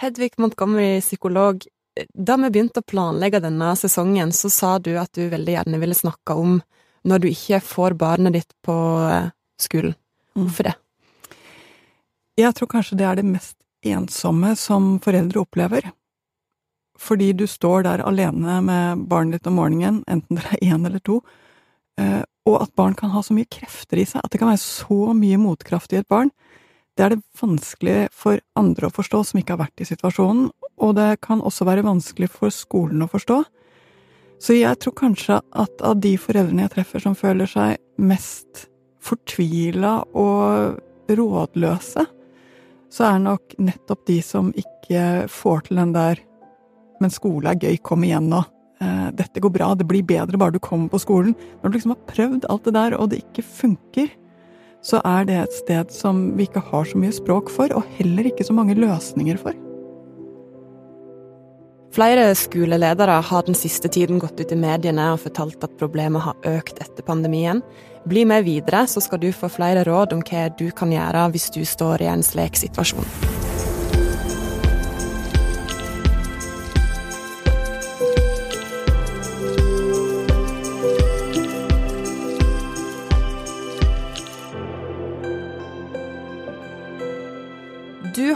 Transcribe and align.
Hedvig 0.00 0.32
Montgomery, 0.36 1.00
psykolog. 1.00 1.62
Da 2.14 2.36
vi 2.36 2.50
begynte 2.50 2.82
å 2.82 2.86
planlegge 2.86 3.40
denne 3.44 3.70
sesongen, 3.78 4.32
så 4.34 4.50
sa 4.50 4.78
du 4.82 4.94
at 4.98 5.12
du 5.14 5.28
veldig 5.30 5.54
gjerne 5.54 5.78
ville 5.82 5.96
snakke 5.96 6.34
om 6.34 6.56
når 7.04 7.22
du 7.22 7.28
ikke 7.30 7.60
får 7.62 7.94
barnet 8.00 8.34
ditt 8.34 8.54
på 8.64 8.74
eh, 9.06 9.28
skolen. 9.60 9.94
Mm. 10.34 10.46
Hvorfor 10.46 10.70
det? 10.70 10.74
Jeg 12.40 12.56
tror 12.58 12.70
kanskje 12.72 12.98
det 12.98 13.06
er 13.06 13.20
det 13.20 13.28
mest 13.28 13.58
ensomme 13.86 14.54
som 14.58 14.96
foreldre 15.04 15.44
opplever. 15.44 15.92
Fordi 16.98 17.32
du 17.36 17.46
står 17.50 17.84
der 17.86 18.02
alene 18.06 18.58
med 18.64 19.06
barnet 19.10 19.38
ditt 19.38 19.50
om 19.50 19.58
morgenen, 19.60 20.02
enten 20.10 20.38
dere 20.38 20.56
er 20.56 20.74
én 20.74 20.86
eller 20.86 21.02
to, 21.04 21.20
eh, 22.00 22.22
og 22.48 22.60
at 22.62 22.74
barn 22.74 22.94
kan 22.98 23.12
ha 23.14 23.22
så 23.22 23.34
mye 23.36 23.50
krefter 23.50 24.00
i 24.00 24.06
seg, 24.08 24.24
at 24.24 24.32
det 24.32 24.40
kan 24.40 24.50
være 24.50 24.62
så 24.62 25.14
mye 25.16 25.38
motkraft 25.40 25.94
i 25.94 26.00
et 26.00 26.08
barn. 26.10 26.32
Det 26.94 27.04
er 27.04 27.14
det 27.14 27.24
vanskelig 27.40 27.96
for 28.14 28.38
andre 28.58 28.88
å 28.88 28.94
forstå 28.94 29.22
som 29.26 29.40
ikke 29.40 29.56
har 29.56 29.64
vært 29.64 29.82
i 29.82 29.88
situasjonen, 29.88 30.48
og 30.78 30.94
det 30.98 31.20
kan 31.24 31.42
også 31.42 31.66
være 31.66 31.86
vanskelig 31.86 32.30
for 32.30 32.54
skolen 32.54 33.02
å 33.02 33.10
forstå. 33.10 33.40
Så 34.42 34.58
jeg 34.58 34.78
tror 34.82 34.94
kanskje 34.98 35.40
at 35.40 35.82
av 35.86 35.98
de 36.02 36.14
foreldrene 36.20 36.66
jeg 36.66 36.74
treffer 36.76 37.02
som 37.02 37.16
føler 37.18 37.50
seg 37.50 37.80
mest 37.98 38.66
fortvila 39.04 39.96
og 40.14 40.78
rådløse, 41.10 42.06
så 42.94 43.08
er 43.08 43.18
det 43.18 43.26
nok 43.26 43.58
nettopp 43.58 44.06
de 44.06 44.20
som 44.22 44.52
ikke 44.54 45.26
får 45.32 45.66
til 45.66 45.82
den 45.82 45.94
der 45.96 46.22
men 47.02 47.12
skole 47.12 47.52
er 47.52 47.60
gøy, 47.60 47.78
kom 47.84 48.04
igjen 48.06 48.30
nå. 48.32 48.42
Eh, 48.82 49.08
dette 49.16 49.42
går 49.42 49.52
bra, 49.54 49.72
det 49.78 49.86
blir 49.88 50.04
bedre 50.06 50.40
bare 50.40 50.54
du 50.54 50.60
kommer 50.62 50.90
på 50.92 51.02
skolen. 51.02 51.34
Når 51.62 51.70
du 51.70 51.78
liksom 51.78 51.94
har 51.94 52.06
prøvd 52.10 52.46
alt 52.50 52.68
det 52.68 52.74
der, 52.76 52.96
og 52.98 53.10
det 53.12 53.22
ikke 53.24 53.46
funker, 53.46 54.12
så 54.84 55.00
er 55.08 55.28
det 55.28 55.36
et 55.40 55.60
sted 55.62 55.92
som 55.94 56.26
vi 56.38 56.46
ikke 56.48 56.62
har 56.70 56.88
så 56.88 56.98
mye 57.00 57.14
språk 57.14 57.52
for, 57.52 57.72
og 57.72 57.86
heller 57.96 58.28
ikke 58.28 58.44
så 58.44 58.56
mange 58.56 58.76
løsninger 58.76 59.40
for. 59.40 59.56
Flere 61.94 62.32
skoleledere 62.34 63.20
har 63.22 63.44
den 63.46 63.54
siste 63.54 63.88
tiden 63.88 64.18
gått 64.18 64.40
ut 64.40 64.50
i 64.50 64.58
mediene 64.58 65.12
og 65.14 65.20
fortalt 65.22 65.62
at 65.62 65.76
problemet 65.78 66.24
har 66.24 66.48
økt 66.56 66.82
etter 66.82 67.06
pandemien. 67.06 67.62
Bli 68.10 68.24
med 68.26 68.48
videre, 68.48 68.82
så 68.90 69.00
skal 69.00 69.22
du 69.22 69.30
få 69.32 69.48
flere 69.48 69.86
råd 69.86 70.16
om 70.16 70.24
hva 70.26 70.48
du 70.58 70.66
kan 70.74 70.92
gjøre 70.92 71.28
hvis 71.32 71.52
du 71.54 71.62
står 71.62 72.02
i 72.02 72.10
en 72.10 72.26
slik 72.26 72.58
situasjon. 72.58 73.06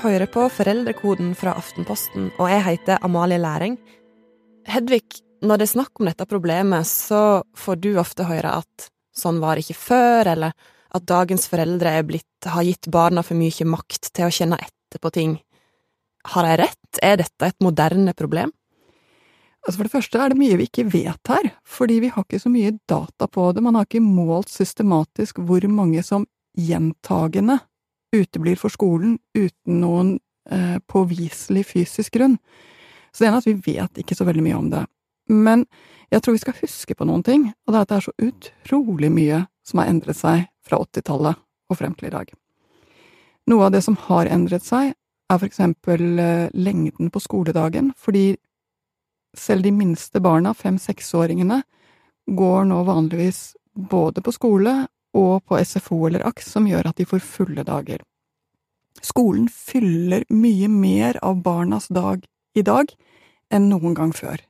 Hører 0.02 0.28
på 0.30 0.44
Foreldrekoden 0.52 1.32
fra 1.38 1.54
Aftenposten, 1.58 2.30
og 2.38 2.50
jeg 2.50 2.64
heter 2.66 3.02
Amalie 3.04 3.38
Læring. 3.40 3.76
Hedvig, 4.68 5.04
når 5.42 5.60
det 5.60 5.66
er 5.68 5.72
snakk 5.72 6.00
om 6.00 6.08
dette 6.08 6.26
problemet, 6.28 6.86
så 6.86 7.42
får 7.56 7.80
du 7.82 7.90
ofte 8.00 8.26
høre 8.28 8.58
at 8.60 8.88
sånn 9.16 9.40
var 9.42 9.60
ikke 9.60 9.76
før, 9.78 10.30
eller 10.34 10.54
at 10.94 11.06
dagens 11.08 11.48
foreldre 11.50 11.96
blitt, 12.08 12.26
har 12.46 12.66
gitt 12.66 12.88
barna 12.92 13.24
for 13.26 13.38
mye 13.38 13.66
makt 13.68 14.10
til 14.12 14.28
å 14.28 14.34
kjenne 14.34 14.60
etter 14.62 15.02
på 15.02 15.12
ting. 15.14 15.36
Har 16.34 16.48
jeg 16.48 16.60
rett? 16.62 17.00
Er 17.02 17.20
dette 17.20 17.50
et 17.50 17.64
moderne 17.64 18.14
problem? 18.16 18.52
Altså 19.66 19.76
For 19.76 19.88
det 19.88 19.94
første 19.94 20.20
er 20.22 20.32
det 20.32 20.40
mye 20.40 20.58
vi 20.58 20.68
ikke 20.68 20.86
vet 20.88 21.32
her, 21.32 21.50
fordi 21.66 21.98
vi 22.04 22.12
har 22.14 22.24
ikke 22.24 22.40
så 22.40 22.52
mye 22.52 22.76
data 22.88 23.28
på 23.28 23.50
det. 23.52 23.64
Man 23.64 23.76
har 23.76 23.88
ikke 23.88 24.04
målt 24.04 24.50
systematisk 24.52 25.42
hvor 25.44 25.66
mange 25.68 26.04
som 26.06 26.24
gjentagende 26.58 27.58
uteblir 28.14 28.56
for 28.56 28.72
skolen 28.72 29.18
uten 29.36 29.80
noen 29.82 30.14
eh, 30.50 30.78
påviselig 30.86 31.66
fysisk 31.72 32.16
grunn. 32.16 32.38
Så 33.12 33.24
det 33.24 33.28
ene 33.28 33.40
er 33.40 33.44
at 33.44 33.48
vi 33.48 33.74
vet 33.74 34.02
ikke 34.02 34.16
så 34.16 34.26
veldig 34.28 34.44
mye 34.44 34.58
om 34.58 34.70
det. 34.72 34.84
Men 35.28 35.66
jeg 36.12 36.24
tror 36.24 36.36
vi 36.36 36.42
skal 36.42 36.60
huske 36.62 36.96
på 36.96 37.06
noen 37.08 37.24
ting, 37.24 37.48
og 37.66 37.72
det 37.72 37.78
er 37.78 37.84
at 37.84 37.90
det 37.92 37.98
er 37.98 38.06
så 38.06 38.30
utrolig 38.30 39.10
mye 39.12 39.42
som 39.66 39.82
har 39.82 39.90
endret 39.92 40.16
seg 40.16 40.46
fra 40.64 40.80
80-tallet 40.80 41.40
og 41.68 41.76
frem 41.76 41.96
til 41.98 42.08
i 42.08 42.14
dag. 42.14 42.30
Noe 43.48 43.68
av 43.68 43.74
det 43.74 43.82
som 43.84 43.96
har 44.08 44.28
endret 44.32 44.64
seg, 44.64 44.94
er 45.28 45.36
for 45.36 45.48
eksempel 45.48 46.20
eh, 46.20 46.48
lengden 46.56 47.10
på 47.12 47.20
skoledagen, 47.20 47.92
fordi 47.96 48.38
selv 49.36 49.66
de 49.66 49.72
minste 49.76 50.22
barna, 50.24 50.54
fem-seksåringene, 50.56 51.60
går 52.28 52.64
nå 52.68 52.78
vanligvis 52.84 53.52
både 53.72 54.24
på 54.24 54.32
skole 54.32 54.72
og 55.16 55.44
på 55.48 55.58
SFO 55.64 56.06
eller 56.06 56.26
AKS, 56.28 56.52
som 56.52 56.66
gjør 56.68 56.90
at 56.90 56.98
de 56.98 57.06
får 57.08 57.24
fulle 57.24 57.64
dager. 57.64 58.02
Skolen 59.02 59.48
fyller 59.48 60.24
mye 60.28 60.68
mer 60.68 61.18
av 61.22 61.42
barnas 61.42 61.88
dag 61.88 62.24
i 62.54 62.64
dag 62.66 62.90
enn 63.54 63.68
noen 63.70 63.94
gang 63.94 64.12
før. 64.12 64.40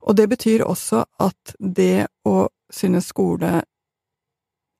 Og 0.00 0.16
det 0.16 0.26
betyr 0.32 0.64
også 0.64 1.04
at 1.20 1.54
det 1.58 2.08
å 2.26 2.48
synes 2.72 3.10
skole 3.12 3.60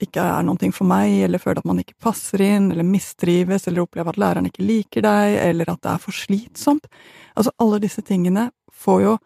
ikke 0.00 0.22
er 0.25 0.44
noe 0.47 0.71
for 0.72 0.88
meg, 0.88 1.12
eller 1.27 1.43
føle 1.43 1.61
at 1.61 1.69
man 1.69 1.82
ikke 1.82 1.99
passer 2.00 2.41
inn, 2.41 2.71
eller 2.72 2.87
mistrives, 2.88 3.67
eller 3.69 3.84
opplever 3.84 4.15
at 4.15 4.21
læreren 4.21 4.49
ikke 4.49 4.65
liker 4.65 5.05
deg, 5.05 5.37
eller 5.44 5.69
at 5.69 5.82
det 5.84 5.91
er 5.93 6.00
for 6.00 6.17
slitsomt, 6.17 6.88
altså 7.37 7.53
alle 7.61 7.82
disse 7.82 8.00
tingene 8.03 8.49
får 8.72 9.03
jo 9.05 9.17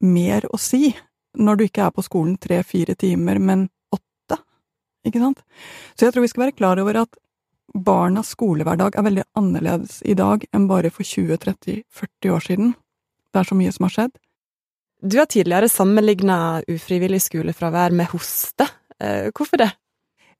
mer 0.00 0.46
å 0.48 0.60
si 0.60 0.94
når 1.38 1.58
du 1.58 1.64
ikke 1.66 1.84
er 1.84 1.92
på 1.92 2.04
skolen 2.06 2.38
tre–fire 2.40 2.96
timer, 2.96 3.38
men 3.38 3.68
ikke 5.10 5.22
sant? 5.22 5.42
Så 5.96 6.06
jeg 6.06 6.14
tror 6.14 6.24
vi 6.26 6.30
skal 6.32 6.46
være 6.46 6.56
klar 6.58 6.80
over 6.82 7.02
at 7.04 7.18
barnas 7.74 8.32
skolehverdag 8.34 8.96
er 8.96 9.04
veldig 9.06 9.26
annerledes 9.38 10.00
i 10.08 10.16
dag 10.18 10.44
enn 10.54 10.68
bare 10.70 10.92
for 10.94 11.04
20–30–40 11.04 12.32
år 12.34 12.46
siden. 12.46 12.72
Det 13.32 13.42
er 13.42 13.48
så 13.50 13.58
mye 13.58 13.74
som 13.74 13.88
har 13.88 13.94
skjedd. 13.96 14.14
Du 14.98 15.18
har 15.20 15.28
tidligere 15.30 15.68
sammenligna 15.70 16.62
ufrivillig 16.66 17.20
skolefravær 17.22 17.94
med 17.94 18.10
hoste. 18.10 18.66
Eh, 18.98 19.28
hvorfor 19.30 19.60
det? 19.60 19.70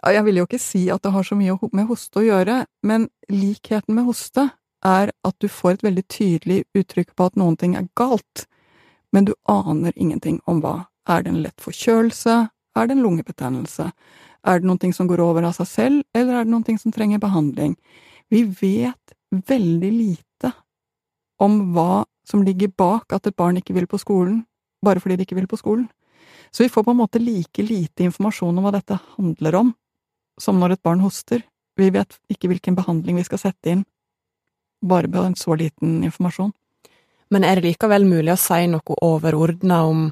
Jeg 0.06 0.24
vil 0.24 0.38
jo 0.40 0.46
ikke 0.46 0.62
si 0.62 0.88
at 0.90 1.02
det 1.02 1.12
har 1.14 1.26
så 1.26 1.36
mye 1.38 1.56
med 1.74 1.86
hoste 1.90 2.20
å 2.20 2.26
gjøre, 2.26 2.64
men 2.86 3.08
likheten 3.30 3.94
med 3.94 4.06
hoste 4.06 4.48
er 4.86 5.10
at 5.26 5.36
du 5.42 5.48
får 5.50 5.78
et 5.78 5.86
veldig 5.88 6.04
tydelig 6.10 6.58
uttrykk 6.78 7.16
på 7.18 7.26
at 7.26 7.38
noen 7.38 7.56
ting 7.58 7.74
er 7.74 7.88
galt, 7.98 8.46
men 9.12 9.26
du 9.26 9.34
aner 9.50 9.92
ingenting 9.96 10.40
om 10.46 10.62
hva. 10.62 10.88
Er 11.08 11.22
det 11.24 11.32
en 11.32 11.42
lett 11.42 11.60
forkjølelse? 11.64 12.36
Er 12.76 12.86
det 12.86 12.94
en 12.94 13.02
lungebetennelse? 13.02 13.90
Er 14.46 14.60
det 14.60 14.80
ting 14.80 14.92
som 14.94 15.08
går 15.08 15.20
over 15.20 15.42
av 15.42 15.56
seg 15.56 15.66
selv, 15.66 16.02
eller 16.14 16.40
er 16.40 16.44
det 16.44 16.64
ting 16.66 16.78
som 16.78 16.92
trenger 16.92 17.18
behandling? 17.18 17.76
Vi 18.30 18.44
vet 18.44 19.14
veldig 19.30 19.92
lite 19.92 20.52
om 21.38 21.72
hva 21.74 22.04
som 22.28 22.42
ligger 22.44 22.68
bak 22.76 23.12
at 23.12 23.26
et 23.26 23.36
barn 23.36 23.56
ikke 23.56 23.74
vil 23.74 23.86
på 23.86 23.98
skolen, 23.98 24.44
bare 24.84 25.00
fordi 25.00 25.16
det 25.16 25.26
ikke 25.26 25.38
vil 25.38 25.50
på 25.50 25.58
skolen. 25.58 25.88
Så 26.50 26.64
vi 26.64 26.72
får 26.72 26.84
på 26.84 26.90
en 26.90 27.00
måte 27.00 27.20
like 27.20 27.62
lite 27.62 28.04
informasjon 28.04 28.56
om 28.58 28.64
hva 28.64 28.72
dette 28.76 28.98
handler 29.16 29.54
om, 29.58 29.72
som 30.40 30.58
når 30.60 30.76
et 30.76 30.82
barn 30.82 31.00
hoster. 31.00 31.42
Vi 31.78 31.90
vet 31.94 32.18
ikke 32.30 32.50
hvilken 32.50 32.76
behandling 32.78 33.18
vi 33.18 33.26
skal 33.26 33.42
sette 33.42 33.72
inn, 33.72 33.84
bare 34.84 35.08
med 35.08 35.32
en 35.32 35.38
så 35.38 35.56
liten 35.58 36.02
informasjon. 36.06 36.52
Men 37.30 37.44
er 37.44 37.58
det 37.58 37.68
likevel 37.68 38.06
mulig 38.08 38.32
å 38.32 38.40
si 38.40 38.64
noe 38.70 39.00
overordna 39.04 39.82
om 39.84 40.06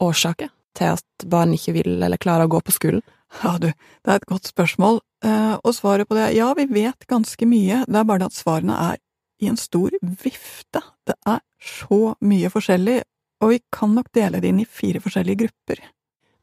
årsaker 0.00 0.48
til 0.78 0.96
at 0.96 1.26
barn 1.28 1.52
ikke 1.56 1.74
vil 1.76 1.98
eller 1.98 2.20
klarer 2.20 2.48
å 2.48 2.52
gå 2.52 2.62
på 2.64 2.74
skolen? 2.74 3.04
Ja, 3.38 3.54
du, 3.62 3.68
det 3.70 4.10
er 4.10 4.18
et 4.18 4.26
godt 4.28 4.50
spørsmål, 4.50 4.98
eh, 5.24 5.54
og 5.62 5.74
svaret 5.76 6.08
på 6.08 6.16
det 6.18 6.24
er 6.26 6.34
ja, 6.34 6.48
vi 6.58 6.66
vet 6.70 7.06
ganske 7.10 7.46
mye, 7.46 7.84
det 7.86 8.00
er 8.00 8.08
bare 8.08 8.24
det 8.24 8.30
at 8.32 8.40
svarene 8.40 8.78
er 8.90 8.98
i 9.40 9.48
en 9.48 9.58
stor 9.60 9.94
vifte. 10.02 10.82
Det 11.06 11.16
er 11.28 11.40
så 11.62 12.14
mye 12.26 12.50
forskjellig, 12.52 12.98
og 13.40 13.54
vi 13.54 13.60
kan 13.72 13.94
nok 13.96 14.10
dele 14.16 14.42
det 14.42 14.50
inn 14.50 14.60
i 14.64 14.68
fire 14.68 15.00
forskjellige 15.00 15.44
grupper. 15.44 15.80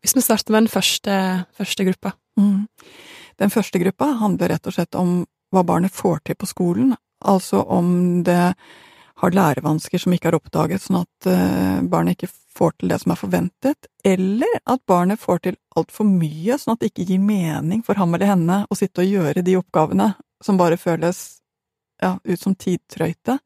Hvis 0.01 0.15
vi 0.15 0.23
starter 0.23 0.53
med 0.53 0.65
den 0.65 0.71
første, 0.71 1.13
første 1.57 1.85
gruppa. 1.85 2.13
Mm. 2.39 2.67
Den 3.41 3.53
første 3.53 3.81
gruppa 3.81 4.11
handler 4.21 4.53
rett 4.53 4.69
og 4.69 4.77
slett 4.77 4.97
om 4.97 5.19
hva 5.53 5.63
barnet 5.67 5.93
får 5.93 6.23
til 6.25 6.37
på 6.39 6.49
skolen, 6.49 6.95
altså 7.25 7.61
om 7.63 8.23
det 8.25 8.55
har 9.17 9.33
lærevansker 9.33 10.01
som 10.01 10.13
ikke 10.13 10.29
er 10.31 10.37
oppdaget, 10.37 10.83
sånn 10.83 11.01
at 11.01 11.29
uh, 11.29 11.79
barnet 11.89 12.17
ikke 12.17 12.29
får 12.57 12.75
til 12.77 12.91
det 12.91 12.99
som 13.01 13.13
er 13.13 13.19
forventet, 13.19 13.89
eller 14.05 14.59
at 14.65 14.83
barnet 14.89 15.21
får 15.21 15.43
til 15.45 15.57
altfor 15.77 16.07
mye, 16.09 16.57
sånn 16.57 16.75
at 16.75 16.83
det 16.83 16.91
ikke 16.91 17.07
gir 17.11 17.23
mening 17.23 17.83
for 17.85 17.99
ham 17.99 18.13
eller 18.15 18.33
henne 18.33 18.61
å 18.69 18.77
sitte 18.77 19.03
og 19.03 19.11
gjøre 19.11 19.45
de 19.45 19.57
oppgavene 19.59 20.11
som 20.43 20.57
bare 20.59 20.77
føles 20.77 21.21
ja, 22.01 22.17
ut 22.21 22.41
som 22.41 22.55
tidtrøyte. 22.55 23.39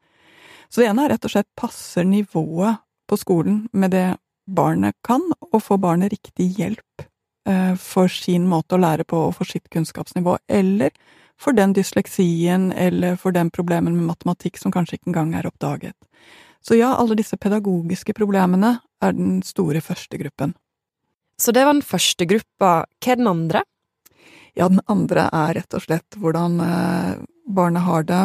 Så 0.68 0.82
det 0.82 0.90
ene 0.90 1.06
er 1.06 1.14
rett 1.14 1.28
og 1.28 1.32
slett 1.32 1.48
passer 1.56 2.04
nivået 2.08 2.80
på 3.08 3.18
skolen 3.20 3.66
med 3.72 3.92
det 3.96 4.06
barnet 4.48 4.96
kan, 5.04 5.24
og 5.52 5.60
får 5.64 5.80
barnet 5.80 6.12
riktig 6.12 6.50
hjelp 6.58 7.04
uh, 7.48 7.74
for 7.80 8.12
sin 8.12 8.48
måte 8.48 8.76
å 8.76 8.82
lære 8.82 9.08
på 9.08 9.26
og 9.28 9.36
for 9.38 9.48
sitt 9.48 9.68
kunnskapsnivå, 9.72 10.36
eller 10.48 10.92
for 11.42 11.56
den 11.56 11.74
dysleksien 11.76 12.70
eller 12.72 13.18
for 13.20 13.34
den 13.34 13.50
problemen 13.50 13.96
med 13.98 14.12
matematikk 14.12 14.60
som 14.60 14.74
kanskje 14.74 14.98
ikke 14.98 15.10
engang 15.12 15.34
er 15.38 15.48
oppdaget. 15.50 15.96
Så 16.62 16.78
ja, 16.78 16.92
alle 16.94 17.18
disse 17.18 17.36
pedagogiske 17.36 18.14
problemene 18.14 18.76
er 19.02 19.16
den 19.16 19.40
store 19.42 19.82
første 19.82 20.18
gruppen. 20.20 20.54
Så 21.40 21.50
det 21.50 21.64
var 21.66 21.74
den 21.74 21.82
første 21.82 22.26
gruppa. 22.30 22.70
Hva 23.02 23.14
er 23.14 23.18
den 23.18 23.30
andre? 23.30 23.64
Ja, 24.54 24.68
den 24.68 24.82
andre 24.86 25.26
er 25.32 25.56
rett 25.58 25.74
og 25.74 25.82
slett 25.82 26.18
hvordan 26.22 26.60
barnet 27.50 27.82
har 27.82 28.06
det 28.06 28.22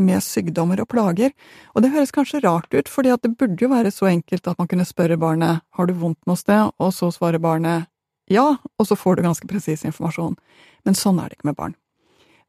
med 0.00 0.22
sykdommer 0.24 0.80
og 0.82 0.88
plager. 0.90 1.34
Og 1.74 1.84
det 1.84 1.92
høres 1.94 2.14
kanskje 2.14 2.42
rart 2.42 2.72
ut, 2.74 2.88
fordi 2.90 3.12
at 3.14 3.22
det 3.22 3.34
burde 3.38 3.60
jo 3.60 3.70
være 3.70 3.92
så 3.94 4.08
enkelt 4.10 4.48
at 4.48 4.58
man 4.58 4.70
kunne 4.70 4.86
spørre 4.88 5.20
barnet 5.20 5.62
har 5.76 5.86
du 5.86 5.94
vondt 5.98 6.20
noe 6.26 6.38
sted, 6.40 6.72
og 6.78 6.94
så 6.94 7.12
svarer 7.14 7.42
barnet 7.42 7.90
ja, 8.32 8.54
og 8.80 8.86
så 8.88 8.96
får 8.96 9.18
du 9.18 9.26
ganske 9.26 9.48
presis 9.48 9.84
informasjon. 9.84 10.38
Men 10.88 10.96
sånn 10.96 11.20
er 11.20 11.28
det 11.28 11.38
ikke 11.38 11.50
med 11.50 11.58
barn. 11.58 11.74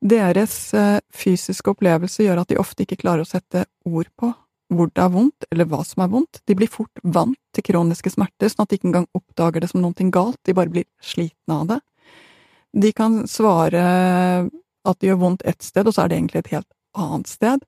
Deres 0.05 0.55
eh, 0.77 0.99
fysiske 1.13 1.71
opplevelse 1.71 2.25
gjør 2.25 2.43
at 2.43 2.51
de 2.51 2.59
ofte 2.61 2.85
ikke 2.85 2.99
klarer 3.01 3.25
å 3.25 3.29
sette 3.29 3.65
ord 3.89 4.11
på 4.19 4.31
hvor 4.73 4.89
det 4.89 5.01
er 5.01 5.11
vondt, 5.13 5.45
eller 5.53 5.67
hva 5.69 5.83
som 5.85 6.01
er 6.01 6.09
vondt. 6.09 6.39
De 6.49 6.55
blir 6.57 6.69
fort 6.69 7.01
vant 7.03 7.37
til 7.53 7.65
kroniske 7.67 8.11
smerter, 8.13 8.49
sånn 8.49 8.63
at 8.65 8.71
de 8.71 8.79
ikke 8.79 8.89
engang 8.89 9.05
oppdager 9.17 9.61
det 9.61 9.69
som 9.69 9.81
noe 9.83 10.07
galt, 10.13 10.39
de 10.45 10.55
bare 10.57 10.73
blir 10.73 10.87
slitne 11.05 11.59
av 11.59 11.67
det. 11.69 11.79
De 12.75 12.91
kan 12.91 13.21
svare 13.29 13.83
at 14.85 14.99
det 14.99 15.11
gjør 15.11 15.21
vondt 15.21 15.45
ett 15.45 15.61
sted, 15.63 15.85
og 15.85 15.93
så 15.93 16.03
er 16.03 16.11
det 16.11 16.17
egentlig 16.17 16.41
et 16.43 16.53
helt 16.57 16.71
annet 16.97 17.29
sted. 17.29 17.65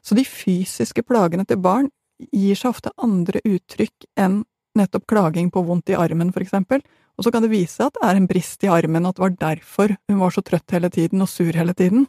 Så 0.00 0.16
de 0.16 0.24
fysiske 0.24 1.04
plagene 1.06 1.44
til 1.44 1.60
barn 1.60 1.90
gir 2.32 2.56
seg 2.56 2.72
ofte 2.72 2.92
andre 3.00 3.42
uttrykk 3.44 4.08
enn 4.20 4.42
nettopp 4.78 5.06
klaging 5.10 5.52
på 5.52 5.62
vondt 5.66 5.92
i 5.92 5.98
armen, 5.98 6.32
for 6.32 6.44
eksempel, 6.44 6.82
og 7.20 7.26
så 7.26 7.30
kan 7.34 7.44
det 7.44 7.52
vise 7.52 7.74
seg 7.76 7.90
at 7.90 7.98
det 7.98 8.06
er 8.08 8.16
en 8.16 8.26
brist 8.30 8.62
i 8.64 8.70
armen, 8.72 9.04
at 9.04 9.18
det 9.18 9.20
var 9.26 9.34
derfor 9.36 9.92
hun 10.08 10.22
var 10.22 10.32
så 10.32 10.40
trøtt 10.40 10.72
hele 10.72 10.88
tiden 10.88 11.20
og 11.20 11.28
sur 11.28 11.52
hele 11.52 11.74
tiden. 11.76 12.06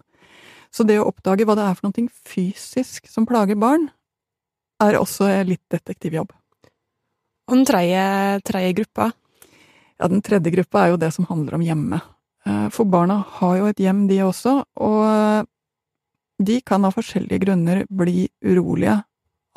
Så 0.71 0.85
det 0.87 1.01
å 1.01 1.09
oppdage 1.09 1.43
hva 1.43 1.57
det 1.59 1.65
er 1.67 1.75
for 1.75 1.89
noe 1.89 2.05
fysisk 2.31 3.09
som 3.11 3.27
plager 3.27 3.59
barn, 3.59 3.89
er 4.79 4.95
også 4.95 5.27
litt 5.43 5.65
detektivjobb. 5.67 6.31
Og 7.51 7.57
den 7.57 7.67
tredje, 7.67 8.05
tredje 8.47 8.71
gruppa? 8.79 9.09
Ja, 9.99 10.07
den 10.07 10.23
tredje 10.23 10.55
gruppa 10.55 10.85
er 10.85 10.93
jo 10.93 11.01
det 11.03 11.11
som 11.11 11.27
handler 11.27 11.59
om 11.59 11.65
hjemme. 11.67 11.99
Eh, 12.47 12.67
for 12.71 12.87
barna 12.87 13.19
har 13.41 13.57
jo 13.59 13.67
et 13.67 13.83
hjem, 13.83 14.05
de 14.07 14.23
også, 14.23 14.61
og 14.79 15.49
de 16.39 16.61
kan 16.63 16.87
av 16.87 16.95
forskjellige 16.95 17.43
grunner 17.43 17.83
bli 17.91 18.29
urolige 18.47 19.01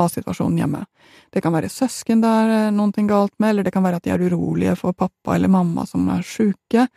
av 0.01 0.11
situasjonen 0.11 0.59
hjemme. 0.59 0.83
Det 1.31 1.43
kan 1.45 1.55
være 1.55 1.71
søsken 1.73 2.23
det 2.23 2.31
er 2.31 2.55
eh, 2.55 2.71
noe 2.75 3.07
galt 3.09 3.35
med, 3.39 3.51
eller 3.51 3.67
det 3.67 3.75
kan 3.75 3.85
være 3.85 4.01
at 4.01 4.07
de 4.07 4.15
er 4.15 4.25
urolige 4.27 4.77
for 4.79 4.97
pappa 4.97 5.37
eller 5.37 5.53
mamma 5.53 5.87
som 5.87 6.09
er 6.13 6.25
sjuke. 6.27 6.89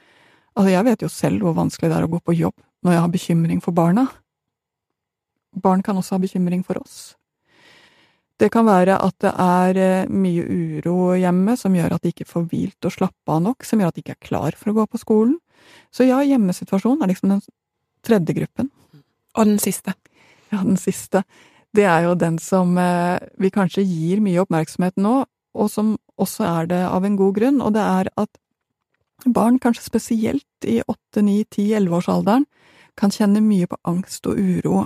Altså, 0.57 0.71
jeg 0.71 0.87
vet 0.87 1.05
jo 1.05 1.11
selv 1.11 1.45
hvor 1.45 1.57
vanskelig 1.57 1.91
det 1.91 1.99
er 1.99 2.07
å 2.07 2.11
gå 2.11 2.21
på 2.23 2.37
jobb 2.37 2.57
når 2.85 2.93
jeg 2.93 3.03
har 3.03 3.13
bekymring 3.13 3.61
for 3.61 3.75
barna. 3.77 4.07
Barn 5.57 5.81
kan 5.85 5.97
også 5.97 6.15
ha 6.15 6.21
bekymring 6.21 6.63
for 6.65 6.79
oss. 6.81 7.15
Det 8.37 8.51
kan 8.53 8.67
være 8.67 8.99
at 9.01 9.15
det 9.25 9.33
er 9.41 9.79
eh, 9.81 10.09
mye 10.13 10.45
uro 10.45 11.15
hjemme 11.17 11.57
som 11.57 11.73
gjør 11.73 11.95
at 11.95 12.05
de 12.05 12.13
ikke 12.13 12.29
får 12.29 12.49
hvilt 12.51 12.85
og 12.85 12.93
slappe 12.93 13.33
av 13.33 13.41
nok, 13.45 13.65
som 13.65 13.81
gjør 13.81 13.89
at 13.89 13.97
de 13.97 14.05
ikke 14.05 14.17
er 14.17 14.27
klar 14.29 14.57
for 14.57 14.71
å 14.71 14.77
gå 14.77 14.85
på 14.93 15.01
skolen. 15.01 15.37
Så 15.93 16.05
ja, 16.05 16.19
hjemmesituasjonen 16.21 17.01
er 17.01 17.11
liksom 17.11 17.33
den 17.33 17.41
tredje 18.05 18.37
gruppen. 18.37 18.69
Og 19.37 19.49
den 19.49 19.57
siste? 19.61 19.95
Ja, 20.51 20.61
den 20.61 20.77
siste 20.79 21.23
det 21.77 21.85
er 21.85 22.07
jo 22.07 22.17
den 22.17 22.39
som 22.41 22.77
eh, 22.81 23.21
vi 23.37 23.51
kanskje 23.53 23.85
gir 23.85 24.21
mye 24.23 24.41
oppmerksomhet 24.43 24.97
nå, 25.01 25.21
og 25.57 25.71
som 25.71 25.95
også 26.17 26.45
er 26.47 26.69
det 26.71 26.83
av 26.89 27.05
en 27.05 27.17
god 27.19 27.35
grunn, 27.37 27.61
og 27.61 27.73
det 27.77 27.83
er 27.83 28.09
at 28.17 28.31
barn, 29.25 29.57
kanskje 29.61 29.85
spesielt 29.85 30.67
i 30.67 30.79
åtte, 30.85 31.23
ni, 31.25 31.41
ti, 31.49 31.71
elleveårsalderen, 31.77 32.45
kan 32.97 33.13
kjenne 33.13 33.43
mye 33.45 33.69
på 33.69 33.77
angst 33.89 34.25
og 34.29 34.37
uro 34.37 34.85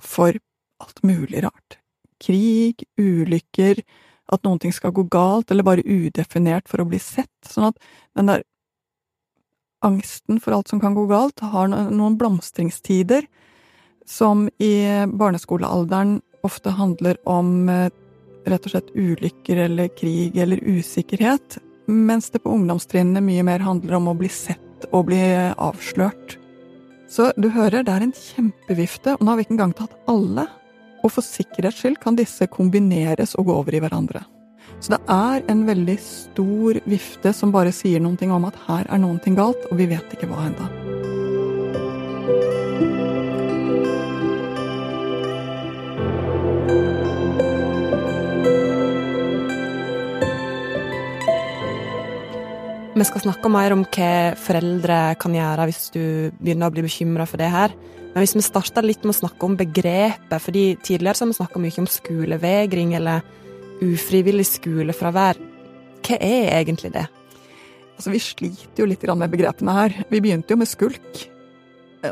for 0.00 0.36
alt 0.80 1.02
mulig 1.04 1.42
rart. 1.44 1.76
Krig, 2.20 2.84
ulykker, 3.00 3.82
at 4.30 4.46
noen 4.46 4.60
ting 4.62 4.72
skal 4.72 4.94
gå 4.96 5.04
galt, 5.12 5.50
eller 5.50 5.66
bare 5.66 5.84
udefinert 5.84 6.68
for 6.70 6.80
å 6.80 6.88
bli 6.88 7.00
sett, 7.02 7.32
sånn 7.44 7.70
at 7.72 7.80
den 8.16 8.32
der 8.32 8.46
angsten 9.84 10.40
for 10.40 10.56
alt 10.56 10.68
som 10.68 10.80
kan 10.80 10.96
gå 10.96 11.06
galt, 11.10 11.40
har 11.40 11.68
noen 11.72 12.16
blomstringstider 12.20 13.24
som 14.08 14.48
i 14.60 14.72
barneskolealderen 15.08 16.18
ofte 16.46 16.72
handler 16.74 17.18
om 17.28 17.68
eh, 17.68 17.88
rett 18.48 18.66
og 18.66 18.74
slett 18.74 18.92
ulykker 18.94 19.64
eller 19.66 19.90
krig 19.96 20.36
eller 20.40 20.62
usikkerhet, 20.64 21.58
mens 21.90 22.30
det 22.30 22.42
på 22.44 22.52
ungdomstrinnet 22.54 23.24
mye 23.24 23.44
mer 23.46 23.64
handler 23.64 23.98
om 23.98 24.10
å 24.12 24.16
bli 24.18 24.30
sett 24.32 24.86
og 24.90 25.08
bli 25.10 25.20
avslørt. 25.56 26.38
Så 27.10 27.32
du 27.36 27.50
hører, 27.50 27.82
det 27.82 27.92
er 27.92 28.06
en 28.06 28.14
kjempevifte, 28.14 29.16
og 29.16 29.24
nå 29.24 29.32
har 29.32 29.40
vi 29.40 29.46
ikke 29.48 29.56
engang 29.56 29.76
tatt 29.76 29.96
alle. 30.10 30.46
Og 31.02 31.10
for 31.10 31.26
sikkerhets 31.26 31.80
skyld 31.82 31.98
kan 32.02 32.18
disse 32.18 32.46
kombineres 32.52 33.34
og 33.40 33.48
gå 33.48 33.56
over 33.62 33.74
i 33.74 33.80
hverandre. 33.82 34.22
Så 34.80 34.94
det 34.94 35.00
er 35.12 35.42
en 35.50 35.64
veldig 35.66 35.96
stor 36.00 36.78
vifte 36.88 37.34
som 37.36 37.52
bare 37.52 37.74
sier 37.74 38.00
noe 38.00 38.30
om 38.30 38.46
at 38.48 38.62
her 38.68 38.86
er 38.86 39.02
noe 39.02 39.34
galt, 39.34 39.66
og 39.72 39.82
vi 39.82 39.90
vet 39.90 40.14
ikke 40.14 40.30
hva 40.30 40.46
ennå. 40.46 40.79
Vi 53.00 53.04
skal 53.08 53.22
snakke 53.22 53.48
mer 53.48 53.72
om 53.72 53.80
hva 53.88 54.34
foreldre 54.36 54.96
kan 55.22 55.32
gjøre 55.32 55.64
hvis 55.70 55.86
du 55.94 56.02
begynner 56.36 56.68
å 56.68 56.74
bli 56.74 56.82
bekymra 56.84 57.24
for 57.24 57.40
det 57.40 57.46
her. 57.48 57.72
Men 58.12 58.20
hvis 58.20 58.34
vi 58.36 58.42
starter 58.44 58.84
litt 58.84 59.06
med 59.06 59.14
å 59.14 59.20
snakke 59.22 59.46
om 59.46 59.54
begrepet, 59.56 60.34
fordi 60.44 60.64
tidligere 60.84 61.16
så 61.16 61.24
har 61.24 61.30
vi 61.30 61.36
snakka 61.38 61.62
mye 61.64 61.80
om 61.80 61.86
skolevegring 61.88 62.92
eller 62.98 63.24
ufrivillig 63.80 64.44
skolefravær. 64.50 65.40
Hva 66.04 66.18
er 66.20 66.50
egentlig 66.58 66.90
det? 66.98 67.06
Altså, 67.96 68.12
Vi 68.12 68.20
sliter 68.20 68.84
jo 68.84 68.90
litt 68.90 69.08
med 69.08 69.32
begrepene 69.32 69.78
her. 69.78 69.96
Vi 70.10 70.20
begynte 70.20 70.52
jo 70.52 70.60
med 70.60 70.68
skulk. 70.68 71.24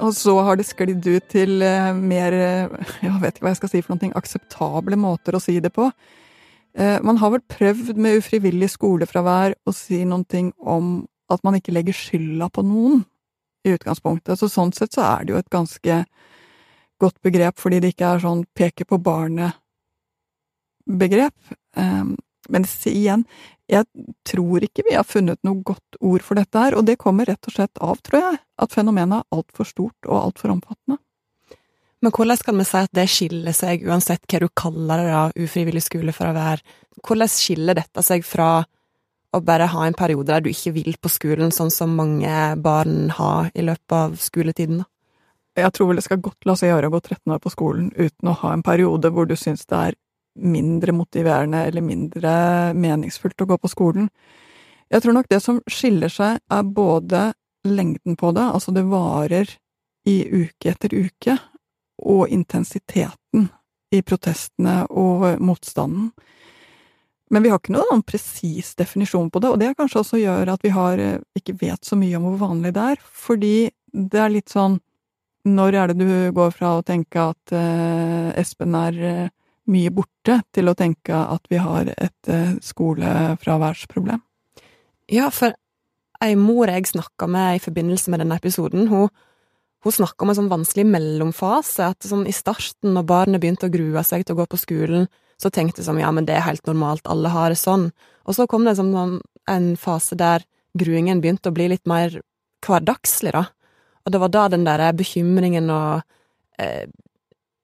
Og 0.00 0.16
så 0.16 0.38
har 0.40 0.56
det 0.56 0.70
sklidd 0.70 1.04
ut 1.04 1.28
til 1.28 1.60
eh, 1.68 1.92
mer 1.92 2.32
eh, 2.32 2.80
jeg 3.04 3.20
vet 3.20 3.36
ikke 3.36 3.44
hva 3.44 3.52
jeg 3.52 3.60
skal 3.60 3.74
si 3.74 3.84
for 3.84 3.92
noe, 3.92 4.16
akseptable 4.16 4.96
måter 4.96 5.36
å 5.36 5.40
si 5.40 5.60
det 5.60 5.74
på. 5.76 5.90
Eh, 6.78 7.00
man 7.02 7.16
har 7.18 7.32
vel 7.34 7.42
prøvd 7.50 7.96
med 7.98 8.20
ufrivillig 8.20 8.68
skolefravær 8.70 9.56
å 9.66 9.72
si 9.74 10.04
noen 10.06 10.22
ting 10.30 10.52
om 10.58 11.08
at 11.28 11.42
man 11.44 11.54
ikke 11.58 11.74
legger 11.74 11.94
skylda 11.96 12.48
på 12.54 12.62
noen, 12.64 13.04
i 13.66 13.70
utgangspunktet. 13.74 14.38
Så 14.38 14.46
sånn 14.50 14.72
sett 14.76 14.92
så 14.94 15.02
er 15.04 15.24
det 15.24 15.32
jo 15.34 15.40
et 15.40 15.50
ganske 15.52 16.04
godt 17.02 17.18
begrep, 17.26 17.56
fordi 17.58 17.80
det 17.82 17.88
ikke 17.94 18.10
er 18.14 18.18
sånn 18.22 18.42
peke 18.56 18.84
på 18.88 18.96
barnet-begrep. 19.02 21.38
Ehm, 21.78 22.10
men 22.48 22.62
igjen, 22.88 23.22
jeg 23.68 23.84
tror 24.26 24.58
ikke 24.64 24.82
vi 24.88 24.94
har 24.96 25.04
funnet 25.04 25.38
noe 25.46 25.62
godt 25.66 25.96
ord 26.00 26.22
for 26.24 26.34
dette 26.38 26.58
her, 26.58 26.74
og 26.78 26.86
det 26.88 27.02
kommer 27.02 27.24
rett 27.28 27.46
og 27.50 27.54
slett 27.54 27.76
av, 27.84 27.96
tror 28.02 28.20
jeg, 28.22 28.36
at 28.62 28.74
fenomenet 28.74 29.18
er 29.20 29.36
altfor 29.36 29.64
stort 29.68 30.00
og 30.08 30.22
altfor 30.22 30.48
omfattende. 30.54 30.96
Men 32.02 32.14
hvordan 32.14 32.38
kan 32.46 32.58
vi 32.60 32.66
si 32.68 32.78
at 32.78 32.92
det 32.94 33.06
skiller 33.10 33.54
seg, 33.56 33.82
uansett 33.88 34.26
hva 34.30 34.42
du 34.44 34.48
kaller 34.54 35.00
det, 35.02 35.08
da, 35.10 35.22
ufrivillig 35.44 35.82
skolefravær? 35.82 36.62
Hvordan 37.02 37.30
skiller 37.30 37.78
dette 37.78 38.04
seg 38.06 38.26
fra 38.26 38.62
å 39.34 39.40
bare 39.44 39.66
ha 39.68 39.86
en 39.86 39.96
periode 39.98 40.30
der 40.30 40.44
du 40.44 40.52
ikke 40.52 40.72
vil 40.76 40.94
på 41.02 41.10
skolen, 41.12 41.50
sånn 41.52 41.72
som 41.74 41.96
mange 41.98 42.36
barn 42.62 43.10
har 43.16 43.50
i 43.54 43.66
løpet 43.66 43.96
av 43.98 44.14
skoletiden? 44.22 44.84
da? 44.84 44.88
Jeg 45.58 45.74
tror 45.74 45.90
vel 45.90 45.98
det 45.98 46.06
skal 46.06 46.22
godt 46.22 46.46
la 46.46 46.54
seg 46.58 46.70
gjøre 46.70 46.86
å 46.86 46.94
gå 46.94 47.00
13 47.02 47.34
år 47.34 47.40
på 47.42 47.50
skolen 47.50 47.88
uten 47.96 48.30
å 48.30 48.36
ha 48.44 48.52
en 48.54 48.62
periode 48.62 49.10
hvor 49.10 49.26
du 49.26 49.34
syns 49.38 49.66
det 49.66 49.78
er 49.88 49.98
mindre 50.38 50.94
motiverende 50.94 51.64
eller 51.66 51.82
mindre 51.82 52.32
meningsfullt 52.78 53.42
å 53.42 53.48
gå 53.50 53.58
på 53.58 53.70
skolen. 53.72 54.06
Jeg 54.88 55.02
tror 55.02 55.16
nok 55.16 55.26
det 55.32 55.40
som 55.42 55.58
skiller 55.66 56.12
seg, 56.12 56.38
er 56.38 56.62
både 56.62 57.32
lengden 57.66 58.14
på 58.16 58.30
det, 58.36 58.44
altså 58.46 58.72
det 58.72 58.86
varer 58.86 59.50
i 60.08 60.22
uke 60.30 60.70
etter 60.70 60.94
uke, 60.94 61.34
og 61.98 62.28
intensiteten 62.32 63.48
i 63.94 64.02
protestene 64.04 64.82
og 64.90 65.40
motstanden. 65.40 66.10
Men 67.30 67.44
vi 67.44 67.50
har 67.52 67.60
ikke 67.60 67.74
noen 67.74 68.02
presis 68.08 68.72
definisjon 68.78 69.28
på 69.30 69.40
det, 69.42 69.50
og 69.52 69.60
det 69.60 69.74
kanskje 69.76 70.00
også 70.00 70.20
gjør 70.20 70.52
at 70.54 70.62
vi 70.64 70.72
har, 70.72 70.98
eh, 70.98 71.20
ikke 71.36 71.58
vet 71.60 71.84
så 71.84 71.96
mye 71.96 72.16
om 72.16 72.24
hvor 72.24 72.38
vanlig 72.48 72.72
det 72.76 72.84
er, 72.94 73.02
fordi 73.02 73.70
det 73.92 74.20
er 74.20 74.36
litt 74.36 74.48
sånn 74.52 74.80
Når 75.48 75.74
er 75.74 75.86
det 75.88 76.02
du 76.04 76.32
går 76.34 76.50
fra 76.52 76.74
å 76.76 76.82
tenke 76.84 77.22
at 77.30 77.52
eh, 77.54 78.34
Espen 78.36 78.74
er 78.74 78.96
eh, 79.00 79.28
mye 79.70 79.92
borte, 79.94 80.42
til 80.52 80.68
å 80.68 80.74
tenke 80.76 81.14
at 81.14 81.46
vi 81.48 81.60
har 81.62 81.88
et 81.94 82.28
eh, 82.28 82.58
skolefraværsproblem? 82.60 84.20
Ja, 85.08 85.30
for 85.30 85.54
ei 86.20 86.34
mor 86.36 86.68
jeg 86.68 86.90
snakka 86.90 87.30
med 87.30 87.56
i 87.56 87.62
forbindelse 87.64 88.10
med 88.10 88.20
denne 88.20 88.36
episoden, 88.36 88.90
hun 88.90 89.08
hun 89.84 89.94
snakker 89.94 90.26
om 90.26 90.32
en 90.32 90.38
sånn 90.40 90.50
vanskelig 90.50 90.86
mellomfase, 90.90 91.92
at 91.92 92.06
sånn 92.06 92.26
i 92.28 92.34
starten, 92.34 92.94
når 92.96 93.06
barnet 93.08 93.42
begynte 93.42 93.68
å 93.68 93.72
grue 93.72 94.02
seg 94.06 94.26
til 94.26 94.34
å 94.34 94.40
gå 94.40 94.48
på 94.50 94.60
skolen, 94.60 95.06
så 95.38 95.52
tenkte 95.54 95.82
hun 95.82 95.88
sånn 95.92 96.00
ja, 96.02 96.10
men 96.14 96.26
det 96.26 96.34
er 96.34 96.46
helt 96.48 96.66
normalt, 96.66 97.06
alle 97.06 97.30
har 97.30 97.54
det 97.54 97.60
sånn, 97.60 97.88
og 98.26 98.36
så 98.36 98.48
kom 98.50 98.66
det 98.66 98.74
sånn, 98.78 99.20
en 99.48 99.68
fase 99.80 100.18
der 100.18 100.44
gruingen 100.78 101.22
begynte 101.22 101.52
å 101.52 101.54
bli 101.54 101.70
litt 101.72 101.86
mer 101.88 102.18
hverdagslig, 102.66 103.32
da, 103.36 103.46
og 104.04 104.14
det 104.14 104.22
var 104.22 104.32
da 104.34 104.46
den 104.50 104.66
der 104.66 104.82
bekymringen 104.96 105.70
og 105.70 106.02
eh, 106.58 106.88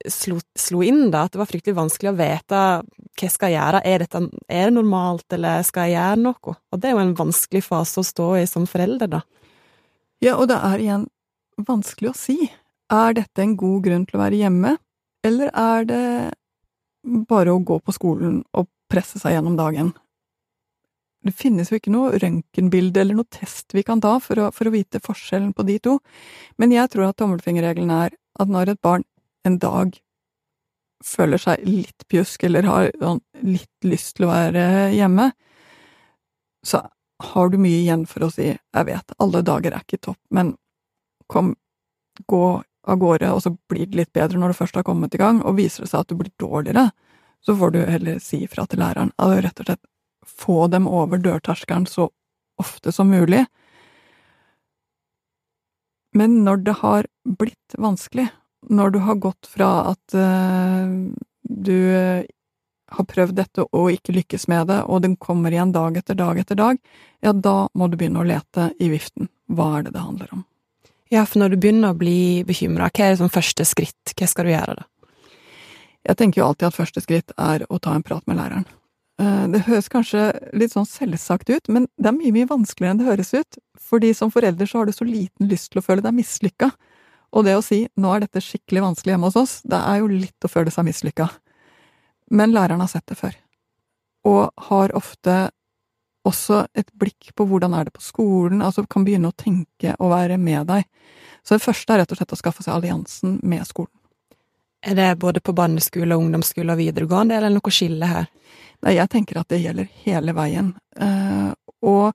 slo, 0.06 0.38
slo, 0.58 0.82
inn, 0.86 1.08
da, 1.10 1.24
at 1.24 1.34
det 1.34 1.40
var 1.40 1.50
fryktelig 1.50 1.76
vanskelig 1.78 2.12
å 2.12 2.18
vite 2.18 2.60
hva 2.60 3.26
jeg 3.26 3.32
skal 3.34 3.54
gjøre, 3.54 3.82
er, 3.86 4.04
dette, 4.04 4.22
er 4.46 4.68
det 4.68 4.76
normalt, 4.76 5.26
eller 5.34 5.66
skal 5.66 5.88
jeg 5.88 5.98
gjøre 5.98 6.22
noe, 6.28 6.54
og 6.54 6.78
det 6.78 6.90
er 6.90 6.94
jo 6.94 7.02
en 7.02 7.18
vanskelig 7.18 7.64
fase 7.66 8.02
å 8.02 8.06
stå 8.06 8.28
i 8.38 8.46
som 8.50 8.68
forelder, 8.70 9.10
da. 9.18 9.24
Ja, 10.22 10.38
og 10.38 10.46
det 10.48 10.56
er 10.62 10.80
igjen 10.80 11.08
vanskelig 11.58 12.10
å 12.10 12.18
si. 12.18 12.38
Er 12.92 13.16
dette 13.16 13.42
en 13.42 13.56
god 13.58 13.84
grunn 13.86 14.06
til 14.06 14.18
å 14.18 14.24
være 14.24 14.40
hjemme, 14.42 14.78
Eller 15.24 15.48
er 15.56 15.84
det 15.88 16.32
bare 17.28 17.52
å 17.54 17.62
gå 17.64 17.78
på 17.80 17.92
skolen 17.96 18.42
og 18.52 18.66
presse 18.92 19.16
seg 19.16 19.32
gjennom 19.32 19.56
dagen? 19.56 19.94
Det 21.24 21.32
finnes 21.32 21.70
jo 21.72 21.78
ikke 21.78 21.92
noe 21.94 22.18
røntgenbilde 22.20 23.00
eller 23.00 23.16
noe 23.16 23.30
test 23.32 23.72
vi 23.72 23.82
kan 23.82 24.02
ta 24.04 24.18
for 24.20 24.36
å, 24.36 24.50
for 24.52 24.68
å 24.68 24.74
vite 24.74 25.00
forskjellen 25.00 25.54
på 25.56 25.64
de 25.64 25.78
to, 25.80 25.94
men 26.60 26.74
jeg 26.74 26.92
tror 26.92 27.08
at 27.08 27.16
tommelfingerregelen 27.16 27.92
er 27.96 28.12
at 28.12 28.52
når 28.52 28.74
et 28.74 28.82
barn 28.84 29.06
en 29.48 29.56
dag 29.62 29.96
føler 31.04 31.40
seg 31.40 31.64
litt 31.64 32.04
pjusk 32.12 32.44
eller 32.44 32.68
har 32.68 32.90
sånn 33.00 33.22
litt 33.44 33.88
lyst 33.88 34.18
til 34.18 34.26
å 34.26 34.34
være 34.34 34.66
hjemme, 34.92 35.30
så 36.64 36.82
har 37.32 37.48
du 37.48 37.56
mye 37.60 37.80
igjen 37.80 38.04
for 38.10 38.26
å 38.26 38.30
si 38.32 38.50
jeg 38.50 38.88
vet, 38.90 39.16
alle 39.16 39.40
dager 39.46 39.72
er 39.72 39.84
ikke 39.84 40.02
topp, 40.10 40.20
men 40.28 40.52
kom, 41.30 41.54
gå 42.30 42.44
av 42.84 43.00
gårde, 43.00 43.32
og 43.32 43.42
så 43.42 43.54
blir 43.70 43.88
det 43.88 44.02
litt 44.02 44.12
bedre 44.16 44.38
når 44.40 44.52
du 44.52 44.58
først 44.60 44.76
har 44.78 44.86
kommet 44.86 45.14
i 45.16 45.20
gang, 45.20 45.40
og 45.42 45.56
viser 45.58 45.84
det 45.84 45.90
seg 45.92 46.04
at 46.04 46.12
du 46.12 46.18
blir 46.20 46.32
dårligere, 46.40 46.90
så 47.44 47.56
får 47.56 47.74
du 47.74 47.80
heller 47.84 48.20
si 48.24 48.44
ifra 48.44 48.66
til 48.68 48.80
læreren. 48.80 49.12
Altså 49.20 49.40
rett 49.44 49.60
og 49.60 49.68
slett 49.68 49.84
få 50.24 50.66
dem 50.72 50.88
over 50.88 51.20
dørterskelen 51.20 51.86
så 51.88 52.08
ofte 52.60 52.92
som 52.92 53.10
mulig. 53.12 53.44
Men 56.14 56.44
når 56.44 56.62
det 56.64 56.76
har 56.80 57.08
blitt 57.26 57.76
vanskelig, 57.78 58.28
når 58.70 58.94
du 58.94 58.98
har 59.04 59.20
gått 59.20 59.48
fra 59.50 59.70
at 59.90 60.16
uh, 60.16 60.88
du 61.42 61.78
har 62.94 63.08
prøvd 63.10 63.36
dette 63.36 63.66
og 63.66 63.90
ikke 63.92 64.14
lykkes 64.20 64.46
med 64.48 64.70
det, 64.70 64.80
og 64.86 65.02
den 65.04 65.18
kommer 65.20 65.52
igjen 65.52 65.74
dag 65.74 65.98
etter 65.98 66.16
dag 66.16 66.38
etter 66.40 66.58
dag, 66.60 66.80
ja, 67.24 67.32
da 67.32 67.66
må 67.74 67.88
du 67.88 67.98
begynne 67.98 68.22
å 68.22 68.28
lete 68.28 68.70
i 68.78 68.88
viften. 68.92 69.28
Hva 69.50 69.78
er 69.78 69.88
det 69.88 69.96
det 69.96 70.04
handler 70.06 70.36
om? 70.38 70.44
Ja, 71.14 71.22
for 71.28 71.38
når 71.38 71.52
du 71.52 71.60
begynner 71.62 71.92
å 71.92 71.98
bli 71.98 72.42
bekymra, 72.46 72.88
hva 72.90 73.06
er 73.06 73.12
det 73.12 73.20
som 73.20 73.30
første 73.30 73.62
skritt? 73.68 74.14
Hva 74.18 74.26
skal 74.26 74.48
du 74.48 74.50
gjøre 74.50 74.80
da? 74.80 74.86
Jeg 76.04 76.18
tenker 76.18 76.40
jo 76.40 76.48
alltid 76.48 76.66
at 76.68 76.76
første 76.76 77.02
skritt 77.04 77.30
er 77.40 77.62
å 77.70 77.78
ta 77.78 77.92
en 77.94 78.02
prat 78.04 78.24
med 78.26 78.40
læreren. 78.40 78.64
Eh, 79.22 79.44
det 79.52 79.62
høres 79.68 79.86
kanskje 79.92 80.24
litt 80.58 80.74
sånn 80.74 80.88
selvsagt 80.88 81.52
ut, 81.52 81.70
men 81.70 81.86
det 82.02 82.10
er 82.10 82.16
mye, 82.16 82.34
mye 82.34 82.50
vanskeligere 82.50 82.96
enn 82.96 83.02
det 83.04 83.06
høres 83.06 83.30
ut, 83.36 83.60
fordi 83.78 84.10
som 84.16 84.32
forelder 84.34 84.66
så 84.66 84.80
har 84.80 84.90
du 84.90 84.96
så 84.96 85.06
liten 85.06 85.48
lyst 85.52 85.70
til 85.70 85.80
å 85.80 85.86
føle 85.86 86.02
deg 86.02 86.16
mislykka, 86.18 86.72
og 87.34 87.46
det 87.46 87.54
å 87.58 87.62
si 87.62 87.84
nå 87.94 88.10
er 88.10 88.26
dette 88.26 88.42
skikkelig 88.42 88.82
vanskelig 88.88 89.14
hjemme 89.14 89.30
hos 89.30 89.38
oss, 89.38 89.54
det 89.62 89.78
er 89.78 90.02
jo 90.02 90.10
litt 90.10 90.46
å 90.46 90.50
føle 90.50 90.74
seg 90.74 90.88
mislykka. 90.88 91.28
Men 92.34 92.54
læreren 92.56 92.82
har 92.82 92.90
sett 92.90 93.06
det 93.06 93.20
før, 93.20 93.38
og 94.26 94.66
har 94.66 94.98
ofte 94.98 95.38
også 96.24 96.64
et 96.74 96.88
blikk 96.96 97.32
på 97.36 97.46
hvordan 97.48 97.74
er 97.76 97.88
det 97.88 97.94
på 97.96 98.04
skolen, 98.04 98.62
altså 98.64 98.86
kan 98.88 99.04
begynne 99.04 99.30
å 99.30 99.36
tenke 99.36 99.94
og 99.98 100.12
være 100.14 100.38
med 100.40 100.68
deg. 100.70 100.86
Så 101.44 101.58
det 101.58 101.64
første 101.64 101.92
er 101.92 102.02
rett 102.02 102.14
og 102.14 102.20
slett 102.20 102.32
å 102.32 102.40
skaffe 102.40 102.64
seg 102.64 102.74
alliansen 102.76 103.38
med 103.44 103.66
skolen. 103.68 103.92
Er 104.84 104.96
det 104.98 105.10
både 105.20 105.40
på 105.40 105.54
barneskole, 105.56 106.16
ungdomsskole 106.16 106.74
og 106.74 106.80
videregående, 106.80 107.36
eller 107.38 107.52
noe 107.52 107.72
skille 107.72 108.08
her? 108.08 108.26
Nei, 108.84 108.96
jeg 108.98 109.10
tenker 109.12 109.40
at 109.40 109.48
det 109.52 109.62
gjelder 109.62 109.88
hele 110.04 110.34
veien. 110.36 110.74
Eh, 111.00 111.52
og 111.88 112.12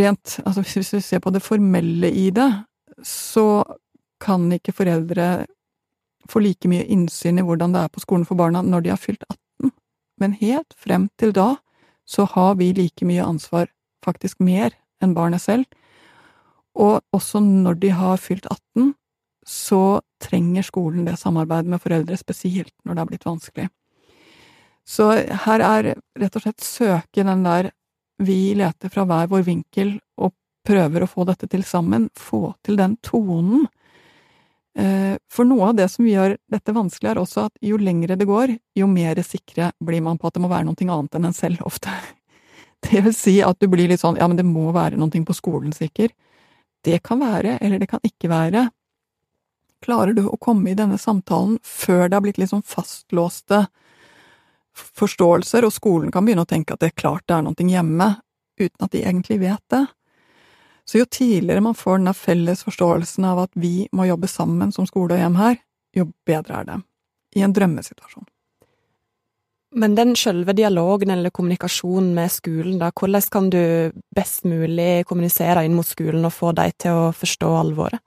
rent, 0.00 0.38
altså 0.44 0.64
hvis 0.64 0.94
vi 0.96 1.02
ser 1.04 1.20
på 1.24 1.32
det 1.34 1.42
formelle 1.44 2.08
i 2.08 2.30
det, 2.32 2.48
så 3.04 3.64
kan 4.24 4.46
ikke 4.52 4.72
foreldre 4.72 5.44
få 6.30 6.40
like 6.40 6.68
mye 6.72 6.86
innsyn 6.88 7.40
i 7.40 7.44
hvordan 7.44 7.74
det 7.74 7.82
er 7.84 7.92
på 7.92 8.00
skolen 8.00 8.24
for 8.24 8.38
barna 8.40 8.62
når 8.64 8.84
de 8.84 8.92
har 8.94 9.00
fylt 9.00 9.24
18, 9.28 9.72
men 10.20 10.36
helt 10.40 10.76
frem 10.80 11.10
til 11.20 11.34
da 11.36 11.50
så 12.06 12.26
har 12.34 12.58
vi 12.60 12.72
like 12.76 13.06
mye 13.06 13.24
ansvar, 13.24 13.70
faktisk 14.04 14.40
mer, 14.44 14.74
enn 15.02 15.14
barnet 15.16 15.42
selv. 15.42 15.64
Og 16.74 17.00
også 17.14 17.40
når 17.44 17.78
de 17.82 17.92
har 17.94 18.20
fylt 18.20 18.46
18, 18.50 18.92
så 19.46 20.00
trenger 20.24 20.64
skolen 20.64 21.04
det 21.06 21.18
samarbeidet 21.20 21.70
med 21.70 21.82
foreldre, 21.82 22.16
spesielt 22.16 22.72
når 22.84 22.94
det 22.94 23.02
har 23.02 23.10
blitt 23.10 23.26
vanskelig. 23.28 23.68
Så 24.84 25.10
her 25.46 25.64
er 25.64 25.94
rett 26.20 26.36
og 26.36 26.44
slett 26.44 26.64
søke 26.64 27.24
den 27.24 27.44
der 27.44 27.70
vi 28.22 28.54
leter 28.56 28.92
fra 28.92 29.06
hver 29.08 29.30
vår 29.32 29.44
vinkel 29.46 29.96
og 30.20 30.34
prøver 30.64 31.04
å 31.04 31.10
få 31.10 31.26
dette 31.28 31.48
til 31.50 31.64
sammen, 31.66 32.08
få 32.16 32.54
til 32.64 32.78
den 32.80 32.96
tonen. 33.04 33.66
Eh, 34.74 35.14
for 35.30 35.46
noe 35.46 35.70
av 35.70 35.76
det 35.78 35.86
som 35.92 36.06
gjør 36.06 36.36
dette 36.50 36.74
vanskelig, 36.74 37.12
er 37.12 37.20
også 37.20 37.46
at 37.46 37.58
jo 37.62 37.78
lengre 37.78 38.16
det 38.18 38.26
går, 38.26 38.56
jo 38.74 38.88
mer 38.90 39.20
sikre 39.22 39.70
blir 39.78 40.02
man 40.02 40.18
på 40.18 40.28
at 40.28 40.34
det 40.34 40.42
må 40.42 40.50
være 40.50 40.66
noe 40.66 40.88
annet 40.96 41.18
enn 41.18 41.28
en 41.30 41.36
selv, 41.36 41.62
ofte. 41.66 41.94
Det 42.84 43.00
vil 43.00 43.14
si 43.16 43.38
at 43.40 43.56
du 43.62 43.64
blir 43.72 43.88
litt 43.88 44.02
sånn 44.02 44.18
ja, 44.20 44.26
men 44.28 44.36
det 44.36 44.44
må 44.44 44.66
være 44.76 44.98
noe 45.00 45.20
på 45.24 45.32
skolen, 45.32 45.70
sikker. 45.72 46.10
Det 46.84 46.98
kan 47.00 47.22
være, 47.22 47.54
eller 47.64 47.80
det 47.80 47.88
kan 47.88 48.02
ikke 48.04 48.28
være. 48.28 48.66
Klarer 49.80 50.12
du 50.12 50.26
å 50.28 50.36
komme 50.36 50.68
i 50.68 50.76
denne 50.76 50.98
samtalen 51.00 51.56
før 51.64 52.10
det 52.10 52.18
har 52.18 52.24
blitt 52.26 52.36
litt 52.42 52.52
sånn 52.52 52.66
fastlåste 52.66 53.62
forståelser, 54.74 55.64
og 55.64 55.72
skolen 55.72 56.12
kan 56.12 56.26
begynne 56.26 56.44
å 56.44 56.50
tenke 56.50 56.74
at 56.74 56.82
det 56.84 56.92
er 56.92 57.00
klart 57.00 57.24
det 57.24 57.38
er 57.38 57.46
noe 57.46 57.68
hjemme, 57.72 58.10
uten 58.60 58.84
at 58.84 58.92
de 58.92 59.00
egentlig 59.00 59.40
vet 59.40 59.64
det? 59.72 59.86
Så 60.84 61.00
jo 61.00 61.08
tidligere 61.08 61.64
man 61.64 61.76
får 61.78 61.98
denne 61.98 62.14
felles 62.16 62.64
forståelsen 62.66 63.24
av 63.24 63.46
at 63.46 63.52
vi 63.56 63.88
må 63.92 64.04
jobbe 64.08 64.28
sammen 64.28 64.72
som 64.72 64.86
skole 64.88 65.16
og 65.16 65.22
hjem 65.22 65.38
her, 65.40 65.58
jo 65.96 66.10
bedre 66.28 66.60
er 66.60 66.68
det. 66.68 66.78
I 67.34 67.44
en 67.46 67.54
drømmesituasjon. 67.56 68.26
Men 69.74 69.96
den 69.98 70.12
sjølve 70.14 70.54
dialogen 70.54 71.10
eller 71.10 71.32
kommunikasjonen 71.34 72.12
med 72.14 72.30
skolen, 72.30 72.76
da, 72.78 72.92
hvordan 72.94 73.24
kan 73.32 73.48
du 73.50 73.62
best 74.14 74.44
mulig 74.46 75.06
kommunisere 75.08 75.64
inn 75.66 75.74
mot 75.74 75.88
skolen 75.88 76.28
og 76.28 76.34
få 76.36 76.52
dem 76.54 76.76
til 76.78 76.94
å 76.94 77.08
forstå 77.16 77.48
alvoret? 77.58 78.02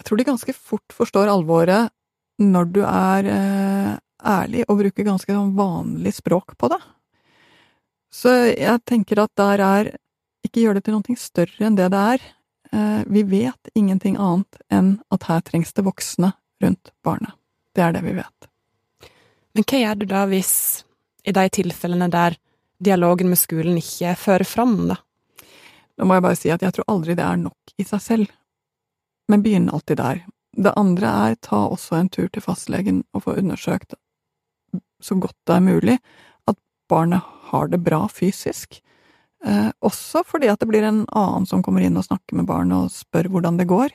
Jeg 0.00 0.08
tror 0.08 0.18
de 0.18 0.26
ganske 0.26 0.54
fort 0.56 0.96
forstår 0.96 1.30
alvoret 1.30 1.92
når 2.42 2.72
du 2.74 2.80
er 2.82 3.28
eh, 3.30 3.92
ærlig 4.26 4.64
og 4.66 4.80
bruker 4.80 5.06
ganske 5.06 5.30
sånn 5.30 5.54
vanlig 5.54 6.16
språk 6.16 6.56
på 6.58 6.72
det. 6.72 6.80
Så 8.14 8.32
jeg 8.50 8.82
tenker 8.88 9.22
at 9.22 9.32
der 9.38 9.62
er 9.62 9.92
ikke 10.44 10.62
gjør 10.62 10.78
det 10.78 10.84
til 10.86 10.96
noe 10.96 11.18
større 11.20 11.66
enn 11.66 11.78
det 11.78 11.90
det 11.94 12.02
er. 12.14 12.26
Eh, 12.72 13.02
vi 13.06 13.22
vet 13.28 13.72
ingenting 13.74 14.18
annet 14.20 14.60
enn 14.72 14.96
at 15.14 15.28
her 15.30 15.44
trengs 15.46 15.72
det 15.76 15.86
voksne 15.86 16.32
rundt 16.62 16.92
barnet. 17.04 17.34
Det 17.74 17.82
er 17.82 17.96
det 17.96 18.04
vi 18.04 18.14
vet. 18.16 18.48
Men 19.54 19.66
hva 19.66 19.80
gjør 19.80 19.98
du 20.00 20.06
da 20.10 20.24
hvis, 20.30 20.54
i 21.24 21.34
de 21.34 21.48
tilfellene 21.58 22.10
der 22.10 22.38
dialogen 22.84 23.30
med 23.30 23.40
skolen 23.40 23.78
ikke 23.78 24.14
fører 24.18 24.46
fram, 24.46 24.76
da? 24.90 24.98
Da 25.94 26.06
må 26.06 26.16
jeg 26.16 26.24
bare 26.26 26.38
si 26.38 26.50
at 26.50 26.62
jeg 26.62 26.74
tror 26.74 26.88
aldri 26.90 27.14
det 27.14 27.24
er 27.24 27.38
nok 27.38 27.74
i 27.78 27.86
seg 27.86 28.02
selv. 28.02 28.32
Men 29.30 29.44
begynn 29.44 29.70
alltid 29.70 30.00
der. 30.02 30.24
Det 30.54 30.74
andre 30.78 31.10
er 31.28 31.36
ta 31.42 31.64
også 31.66 31.98
en 31.98 32.10
tur 32.10 32.26
til 32.30 32.42
fastlegen 32.42 33.04
og 33.14 33.24
få 33.26 33.36
undersøkt 33.38 33.94
så 35.04 35.16
godt 35.20 35.36
det 35.46 35.56
er 35.56 35.64
mulig 35.64 35.96
at 36.50 36.56
barnet 36.88 37.22
har 37.50 37.68
det 37.68 37.82
bra 37.84 38.06
fysisk, 38.08 38.80
Eh, 39.44 39.70
også 39.84 40.24
fordi 40.26 40.48
at 40.48 40.62
det 40.62 40.68
blir 40.70 40.86
en 40.86 41.04
annen 41.12 41.46
som 41.48 41.62
kommer 41.64 41.84
inn 41.84 41.98
og 42.00 42.06
snakker 42.06 42.38
med 42.38 42.48
barnet 42.48 42.86
og 42.86 42.94
spør 42.94 43.28
hvordan 43.32 43.60
det 43.60 43.68
går. 43.68 43.92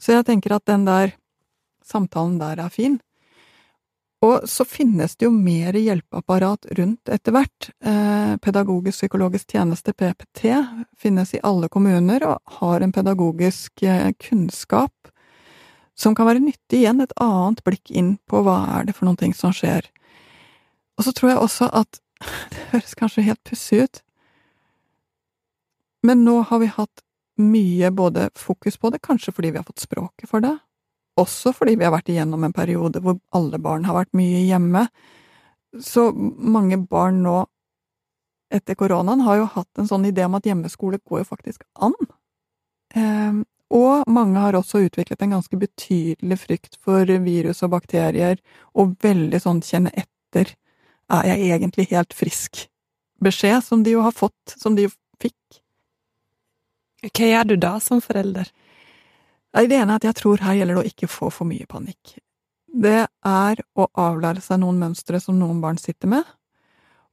Så 0.00 0.16
jeg 0.16 0.26
tenker 0.26 0.56
at 0.56 0.66
den 0.66 0.88
der 0.88 1.14
samtalen 1.86 2.38
der 2.40 2.60
er 2.64 2.72
fin. 2.72 2.98
Og 4.20 4.44
så 4.50 4.66
finnes 4.68 5.14
det 5.16 5.24
jo 5.24 5.32
mer 5.32 5.76
hjelpeapparat 5.78 6.66
rundt 6.76 7.08
etter 7.08 7.32
hvert. 7.32 7.70
Eh, 7.80 8.34
pedagogisk 8.44 9.00
psykologisk 9.00 9.54
tjeneste, 9.54 9.94
PPT, 9.96 10.50
finnes 10.98 11.32
i 11.34 11.40
alle 11.46 11.70
kommuner 11.72 12.26
og 12.28 12.58
har 12.60 12.84
en 12.84 12.92
pedagogisk 12.92 13.82
eh, 13.82 14.10
kunnskap 14.20 14.92
som 15.96 16.14
kan 16.16 16.28
være 16.28 16.42
nyttig 16.42 16.82
igjen, 16.82 17.00
et 17.00 17.16
annet 17.20 17.62
blikk 17.64 17.90
inn 17.92 18.14
på 18.28 18.40
hva 18.44 18.60
er 18.76 18.86
det 18.88 18.96
for 18.96 19.08
noen 19.08 19.20
ting 19.20 19.34
som 19.36 19.52
skjer. 19.56 19.88
Og 20.96 21.04
så 21.06 21.12
tror 21.16 21.32
jeg 21.32 21.42
også 21.44 21.68
at 21.80 22.00
det 22.52 22.68
høres 22.74 22.96
kanskje 22.96 23.24
helt 23.24 23.42
pussig 23.48 23.84
ut, 23.84 24.02
men 26.06 26.24
nå 26.24 26.40
har 26.48 26.62
vi 26.62 26.70
hatt 26.72 27.04
mye 27.40 27.90
både 27.90 28.30
fokus 28.36 28.76
på 28.76 28.90
det, 28.92 29.00
kanskje 29.04 29.32
fordi 29.32 29.52
vi 29.54 29.60
har 29.60 29.66
fått 29.68 29.84
språket 29.84 30.28
for 30.28 30.44
det, 30.44 30.56
også 31.20 31.52
fordi 31.56 31.76
vi 31.76 31.86
har 31.86 31.94
vært 31.94 32.10
igjennom 32.12 32.44
en 32.44 32.56
periode 32.56 33.02
hvor 33.04 33.18
alle 33.36 33.58
barn 33.62 33.86
har 33.88 33.96
vært 33.96 34.12
mye 34.16 34.44
hjemme. 34.46 34.86
Så 35.80 36.10
mange 36.14 36.78
barn 36.90 37.22
nå, 37.24 37.36
etter 38.52 38.78
koronaen, 38.78 39.22
har 39.26 39.40
jo 39.40 39.50
hatt 39.54 39.80
en 39.80 39.88
sånn 39.90 40.08
idé 40.08 40.24
om 40.26 40.36
at 40.38 40.48
hjemmeskole 40.48 41.00
går 41.04 41.22
jo 41.22 41.28
faktisk 41.28 41.64
an. 41.82 41.96
Eh, 42.94 43.42
og 43.70 44.08
mange 44.10 44.40
har 44.42 44.56
også 44.58 44.82
utviklet 44.86 45.20
en 45.22 45.36
ganske 45.36 45.56
betydelig 45.56 46.40
frykt 46.42 46.80
for 46.82 47.06
virus 47.22 47.62
og 47.62 47.76
bakterier, 47.76 48.40
og 48.74 48.96
veldig 49.02 49.40
sånn 49.42 49.62
kjenne 49.62 49.92
etter 49.94 50.56
er 51.10 51.26
jeg 51.26 51.52
egentlig 51.54 51.86
helt 51.90 52.14
frisk? 52.14 52.64
Beskjed 53.22 53.62
som 53.66 53.84
de 53.86 53.94
jo 53.94 54.02
har 54.06 54.14
fått, 54.16 54.56
som 54.56 54.74
de 54.74 54.88
jo 54.88 54.92
fikk 55.22 55.60
hva 57.02 57.28
gjør 57.30 57.48
du 57.48 57.56
da 57.60 57.76
som 57.80 58.02
forelder? 58.04 58.50
Det 59.54 59.76
ene 59.76 59.96
er 59.96 59.98
at 59.98 60.06
jeg 60.06 60.18
tror 60.20 60.42
her 60.44 60.58
gjelder 60.58 60.78
det 60.78 60.82
å 60.82 60.90
ikke 60.92 61.10
få 61.10 61.30
for 61.34 61.48
mye 61.48 61.66
panikk. 61.70 62.18
Det 62.70 63.06
er 63.26 63.62
å 63.74 63.88
avlære 63.98 64.42
seg 64.44 64.60
noen 64.62 64.78
mønstre 64.78 65.18
som 65.22 65.38
noen 65.40 65.58
barn 65.62 65.80
sitter 65.80 66.10
med, 66.12 66.24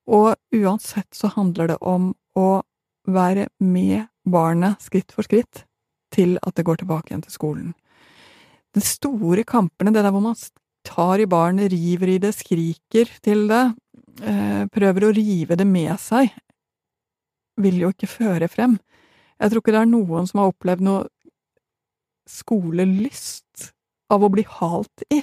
og 0.08 0.36
uansett 0.56 1.10
så 1.16 1.32
handler 1.34 1.74
det 1.74 1.80
om 1.82 2.12
å 2.38 2.62
være 3.08 3.48
med 3.64 4.08
barnet 4.28 4.84
skritt 4.84 5.12
for 5.16 5.26
skritt 5.26 5.64
til 6.14 6.38
at 6.44 6.56
det 6.56 6.66
går 6.68 6.82
tilbake 6.82 7.12
igjen 7.12 7.26
til 7.26 7.34
skolen. 7.34 7.74
De 8.76 8.84
store 8.84 9.44
kampene, 9.48 9.92
det 9.92 10.04
der 10.06 10.14
hvor 10.14 10.24
man 10.24 10.38
tar 10.88 11.20
i 11.20 11.28
barnet, 11.30 11.72
river 11.74 12.14
i 12.14 12.20
det, 12.22 12.34
skriker 12.38 13.10
til 13.24 13.48
det, 13.50 13.64
eh, 14.22 14.64
prøver 14.72 15.08
å 15.08 15.14
rive 15.16 15.58
det 15.58 15.68
med 15.68 15.96
seg, 16.00 16.30
vil 17.58 17.82
jo 17.82 17.92
ikke 17.92 18.12
føre 18.12 18.48
frem. 18.52 18.78
Jeg 19.38 19.52
tror 19.52 19.62
ikke 19.62 19.74
det 19.76 19.82
er 19.84 19.90
noen 19.90 20.30
som 20.30 20.42
har 20.42 20.52
opplevd 20.52 20.86
noe 20.86 21.06
skolelyst 22.28 23.72
av 24.12 24.24
å 24.24 24.32
bli 24.32 24.44
halt 24.58 25.04
i. 25.14 25.22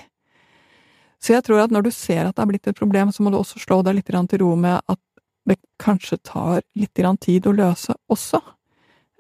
Så 1.25 1.33
jeg 1.33 1.45
tror 1.47 1.63
at 1.63 1.73
når 1.73 1.87
du 1.87 1.93
ser 1.95 2.29
at 2.29 2.37
det 2.37 2.45
er 2.45 2.51
blitt 2.51 2.69
et 2.69 2.79
problem, 2.79 3.13
så 3.13 3.25
må 3.25 3.33
du 3.33 3.39
også 3.39 3.61
slå 3.63 3.81
deg 3.85 3.99
litt 3.99 4.11
til 4.13 4.41
ro 4.43 4.55
med 4.61 4.81
at 4.93 5.01
det 5.49 5.57
kanskje 5.81 6.19
tar 6.25 6.63
litt 6.77 7.01
tid 7.21 7.47
å 7.47 7.53
løse 7.57 7.97
også. 8.13 8.41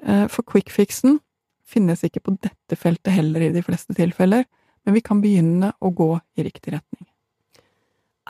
Eh, 0.05 0.27
for 0.29 0.45
quickfixen 0.45 1.19
finnes 1.65 2.05
ikke 2.05 2.21
på 2.21 2.37
dette 2.45 2.77
feltet 2.77 3.13
heller 3.13 3.41
i 3.41 3.53
de 3.53 3.63
fleste 3.65 3.97
tilfeller, 3.97 4.45
men 4.85 4.95
vi 4.95 5.01
kan 5.01 5.21
begynne 5.25 5.73
å 5.81 5.91
gå 5.91 6.13
i 6.37 6.45
riktig 6.45 6.77
retning. 6.77 7.09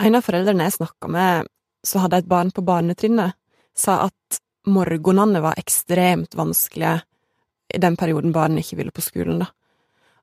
En 0.00 0.14
av 0.14 0.22
foreldrene 0.26 0.66
jeg 0.66 0.78
snakka 0.78 1.10
med, 1.10 1.50
som 1.86 2.02
hadde 2.02 2.22
et 2.22 2.30
barn 2.30 2.50
på 2.54 2.62
barnetrinnet, 2.66 3.34
sa 3.74 4.04
at 4.06 4.40
morgenene 4.66 5.42
var 5.44 5.58
ekstremt 5.60 6.36
vanskelige 6.38 7.00
i 7.74 7.80
den 7.80 7.96
perioden 7.96 8.32
barnet 8.32 8.64
ikke 8.64 8.78
ville 8.80 8.94
på 8.94 9.04
skolen, 9.04 9.40
da. 9.42 9.50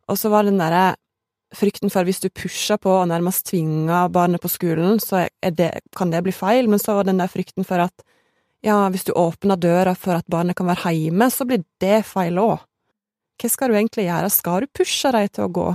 Og 0.10 0.20
så 0.20 0.32
var 0.32 0.46
den 0.48 0.60
derre 0.60 0.96
frykten 1.56 1.92
for 1.92 2.08
hvis 2.08 2.22
du 2.24 2.30
pusher 2.30 2.80
på 2.82 2.92
og 3.02 3.10
nærmest 3.12 3.50
tvinger 3.50 4.12
barnet 4.14 4.42
på 4.44 4.52
skolen, 4.52 5.00
så 5.04 5.26
det, 5.44 5.72
kan 5.96 6.12
det 6.14 6.24
bli 6.26 6.34
feil, 6.36 6.70
men 6.72 6.80
så 6.80 6.96
var 6.98 7.08
den 7.08 7.20
der 7.20 7.32
frykten 7.32 7.68
for 7.68 7.84
at 7.84 8.06
ja, 8.62 8.78
hvis 8.94 9.08
du 9.08 9.14
åpner 9.18 9.58
døra 9.58 9.96
for 9.98 10.20
at 10.20 10.28
barnet 10.30 10.56
kan 10.58 10.70
være 10.70 10.94
hjemme, 10.94 11.28
så 11.34 11.48
blir 11.50 11.64
det 11.82 12.04
feil 12.08 12.38
òg. 12.40 12.62
Hva 13.42 13.50
skal 13.50 13.72
du 13.72 13.78
egentlig 13.78 14.06
gjøre, 14.06 14.30
skal 14.30 14.62
du 14.62 14.74
pushe 14.78 15.12
dem 15.16 15.32
til 15.34 15.48
å 15.48 15.54
gå? 15.54 15.70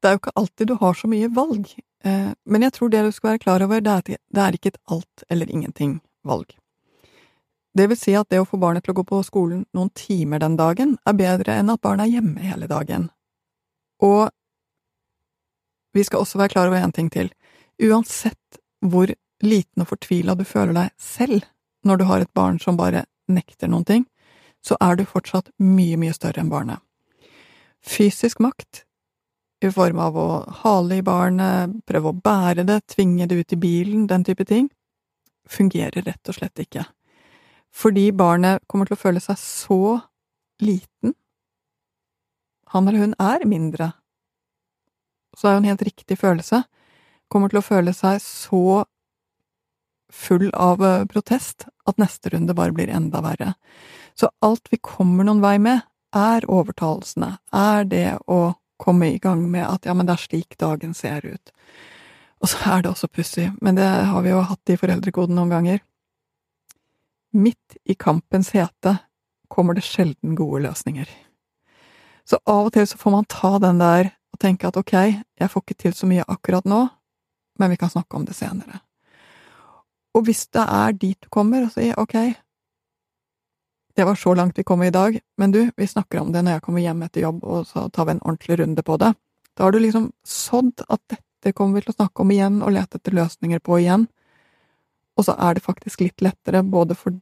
Det 0.00 0.08
er 0.08 0.14
jo 0.14 0.20
ikke 0.22 0.36
alltid 0.40 0.70
du 0.70 0.76
har 0.80 0.96
så 0.96 1.10
mye 1.10 1.30
valg, 1.36 1.72
eh, 2.06 2.30
men 2.46 2.64
jeg 2.64 2.76
tror 2.76 2.92
det 2.92 3.02
du 3.04 3.10
skal 3.12 3.32
være 3.32 3.42
klar 3.42 3.66
over, 3.66 3.82
det 3.84 3.92
er 3.92 4.04
at 4.04 4.12
det 4.14 4.44
er 4.44 4.56
ikke 4.56 4.72
et 4.72 4.80
alt 4.94 5.24
eller 5.28 5.50
ingenting-valg. 5.50 6.54
Det 7.76 7.86
vil 7.86 7.98
si 7.98 8.14
at 8.18 8.28
det 8.30 8.40
å 8.42 8.48
få 8.48 8.58
barnet 8.58 8.84
til 8.84 8.94
å 8.94 8.98
gå 8.98 9.04
på 9.06 9.20
skolen 9.22 9.62
noen 9.76 9.92
timer 9.94 10.42
den 10.42 10.56
dagen, 10.58 10.96
er 11.06 11.18
bedre 11.18 11.60
enn 11.60 11.70
at 11.70 11.82
barnet 11.82 12.08
er 12.08 12.18
hjemme 12.18 12.42
hele 12.42 12.66
dagen. 12.70 13.08
Og 14.02 14.30
vi 15.94 16.04
skal 16.06 16.24
også 16.24 16.40
være 16.40 16.54
klar 16.54 16.70
over 16.70 16.82
en 16.82 16.94
ting 16.94 17.10
til. 17.10 17.30
Uansett 17.82 18.60
hvor 18.82 19.12
liten 19.42 19.82
og 19.82 19.90
fortvila 19.92 20.34
du 20.36 20.44
føler 20.44 20.76
deg 20.76 20.94
selv 21.00 21.46
når 21.86 22.00
du 22.00 22.06
har 22.10 22.24
et 22.24 22.34
barn 22.34 22.58
som 22.60 22.76
bare 22.76 23.06
nekter 23.30 23.70
noen 23.70 23.86
ting, 23.86 24.06
så 24.60 24.76
er 24.82 24.98
du 24.98 25.06
fortsatt 25.08 25.48
mye, 25.62 25.96
mye 25.96 26.12
større 26.12 26.42
enn 26.42 26.52
barnet. 26.52 26.82
Fysisk 27.80 28.42
makt, 28.44 28.84
i 29.64 29.70
form 29.72 30.00
av 30.00 30.16
å 30.16 30.28
hale 30.62 30.98
i 31.00 31.04
barnet, 31.04 31.78
prøve 31.88 32.10
å 32.10 32.16
bære 32.16 32.66
det, 32.68 32.80
tvinge 32.92 33.28
det 33.28 33.40
ut 33.40 33.54
i 33.56 33.60
bilen, 33.60 34.06
den 34.08 34.24
type 34.24 34.44
ting, 34.48 34.68
fungerer 35.48 36.04
rett 36.04 36.28
og 36.28 36.36
slett 36.36 36.60
ikke 36.60 36.84
fordi 37.74 38.10
barnet 38.12 38.64
kommer 38.66 38.88
til 38.88 38.98
å 38.98 39.00
føle 39.00 39.22
seg 39.22 39.38
så 39.40 39.82
liten. 40.60 41.14
Han 42.74 42.88
eller 42.88 43.06
hun 43.06 43.16
er 43.18 43.46
mindre. 43.48 43.92
Så 45.36 45.48
er 45.48 45.56
jo 45.56 45.62
en 45.62 45.70
helt 45.70 45.86
riktig 45.86 46.18
følelse. 46.18 46.64
Kommer 47.30 47.50
til 47.50 47.60
å 47.60 47.66
føle 47.66 47.94
seg 47.94 48.18
så 48.22 48.84
full 50.10 50.48
av 50.54 50.82
eh, 50.84 51.04
protest 51.06 51.68
at 51.86 51.98
neste 52.02 52.32
runde 52.34 52.54
bare 52.58 52.74
blir 52.74 52.90
enda 52.90 53.22
verre. 53.22 53.54
Så 54.18 54.30
alt 54.42 54.66
vi 54.70 54.80
kommer 54.82 55.26
noen 55.26 55.42
vei 55.42 55.56
med, 55.62 55.86
er 56.10 56.42
overtalelsene, 56.50 57.36
er 57.54 57.84
det 57.86 58.18
å 58.26 58.56
komme 58.80 59.12
i 59.12 59.20
gang 59.22 59.44
med 59.52 59.62
at 59.68 59.86
ja, 59.86 59.94
men 59.94 60.08
det 60.08 60.16
er 60.16 60.24
slik 60.24 60.56
dagen 60.58 60.94
ser 60.96 61.22
ut. 61.22 61.52
Og 62.40 62.50
så 62.50 62.58
er 62.72 62.82
det 62.82 62.90
også 62.90 63.10
pussig, 63.12 63.50
men 63.60 63.76
det 63.78 63.86
har 63.86 64.24
vi 64.24 64.32
jo 64.32 64.40
hatt 64.42 64.72
i 64.72 64.78
foreldrekoden 64.80 65.36
noen 65.38 65.52
ganger. 65.52 65.82
Midt 67.30 67.76
i 67.84 67.94
kampens 67.94 68.50
hete 68.50 68.96
kommer 69.48 69.74
det 69.74 69.84
sjelden 69.86 70.34
gode 70.38 70.62
løsninger. 70.66 71.08
Så 72.24 72.38
av 72.46 72.68
og 72.68 72.74
til 72.74 72.86
så 72.86 72.98
får 72.98 73.14
man 73.14 73.28
ta 73.30 73.56
den 73.62 73.80
der 73.82 74.12
og 74.30 74.38
tenke 74.42 74.68
at 74.68 74.78
ok, 74.78 74.94
jeg 75.38 75.50
får 75.50 75.64
ikke 75.64 75.78
til 75.82 75.94
så 75.96 76.08
mye 76.10 76.26
akkurat 76.26 76.66
nå, 76.68 76.84
men 77.58 77.70
vi 77.70 77.78
kan 77.78 77.90
snakke 77.90 78.16
om 78.16 78.26
det 78.26 78.36
senere. 78.38 78.82
Og 80.14 80.26
hvis 80.26 80.46
det 80.54 80.62
er 80.62 80.94
dit 80.98 81.18
du 81.22 81.30
kommer 81.30 81.66
og 81.66 81.74
sier 81.74 81.98
ok, 81.98 82.16
det 83.96 84.06
var 84.06 84.18
så 84.18 84.34
langt 84.34 84.58
vi 84.58 84.66
kom 84.66 84.82
i 84.82 84.90
dag, 84.94 85.18
men 85.38 85.52
du, 85.52 85.64
vi 85.76 85.86
snakker 85.86 86.20
om 86.20 86.30
det 86.32 86.44
når 86.44 86.58
jeg 86.58 86.64
kommer 86.66 86.82
hjem 86.82 87.02
etter 87.06 87.26
jobb, 87.26 87.42
og 87.44 87.66
så 87.66 87.88
tar 87.90 88.06
vi 88.06 88.16
en 88.16 88.22
ordentlig 88.22 88.60
runde 88.62 88.82
på 88.86 88.96
det. 89.02 89.10
Da 89.54 89.66
har 89.66 89.74
du 89.74 89.80
liksom 89.82 90.10
sådd 90.26 90.86
at 90.88 91.02
dette 91.10 91.52
kommer 91.56 91.78
vi 91.78 91.84
til 91.84 91.94
å 91.94 91.98
snakke 91.98 92.22
om 92.22 92.30
igjen 92.32 92.62
og 92.62 92.74
lete 92.74 93.00
etter 93.00 93.18
løsninger 93.18 93.62
på 93.66 93.80
igjen, 93.82 94.06
og 95.20 95.26
så 95.26 95.34
er 95.36 95.56
det 95.56 95.64
faktisk 95.64 96.00
litt 96.00 96.22
lettere 96.24 96.62
både 96.64 96.96
for 96.96 97.12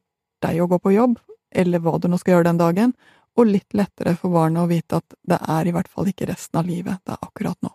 deg 0.45 0.61
å 0.63 0.69
gå 0.71 0.79
på 0.79 0.95
jobb, 0.95 1.17
eller 1.51 1.83
hva 1.83 1.97
du 1.99 2.07
nå 2.07 2.19
skal 2.21 2.37
gjøre 2.37 2.47
den 2.53 2.61
dagen, 2.61 2.93
og 3.39 3.51
litt 3.51 3.75
lettere 3.75 4.15
for 4.19 4.31
barnet 4.31 4.63
å 4.63 4.71
vite 4.71 5.01
at 5.01 5.17
det 5.27 5.39
er 5.43 5.67
i 5.67 5.75
hvert 5.75 5.91
fall 5.91 6.07
ikke 6.11 6.29
resten 6.31 6.61
av 6.61 6.71
livet, 6.71 7.03
det 7.03 7.17
er 7.17 7.27
akkurat 7.27 7.59
nå. 7.67 7.73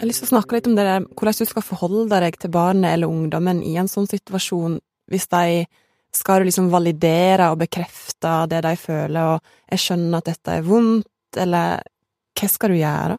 Jeg 0.00 0.06
har 0.06 0.08
lyst 0.08 0.24
til 0.24 0.30
å 0.30 0.32
snakke 0.32 0.56
litt 0.56 0.68
om 0.72 0.80
det 0.80 0.88
der, 0.88 1.04
hvordan 1.12 1.44
du 1.44 1.52
skal 1.52 1.68
forholde 1.68 2.24
deg 2.24 2.40
til 2.40 2.56
barnet 2.56 2.94
eller 2.94 3.12
ungdommen 3.12 3.60
i 3.60 3.76
en 3.76 3.88
sånn 3.92 4.08
situasjon, 4.08 4.80
hvis 5.12 5.28
de 5.28 5.66
skal 6.16 6.48
liksom 6.48 6.72
validere 6.72 7.52
og 7.52 7.60
bekrefte 7.60 8.32
det 8.48 8.64
de 8.64 8.76
føler, 8.80 9.34
og 9.36 9.74
jeg 9.74 9.84
skjønner 9.84 10.22
at 10.22 10.30
dette 10.32 10.56
er 10.56 10.64
vondt, 10.64 11.04
eller 11.38 11.84
hva 12.40 12.48
skal 12.48 12.72
du 12.72 12.78
gjøre? 12.80 13.18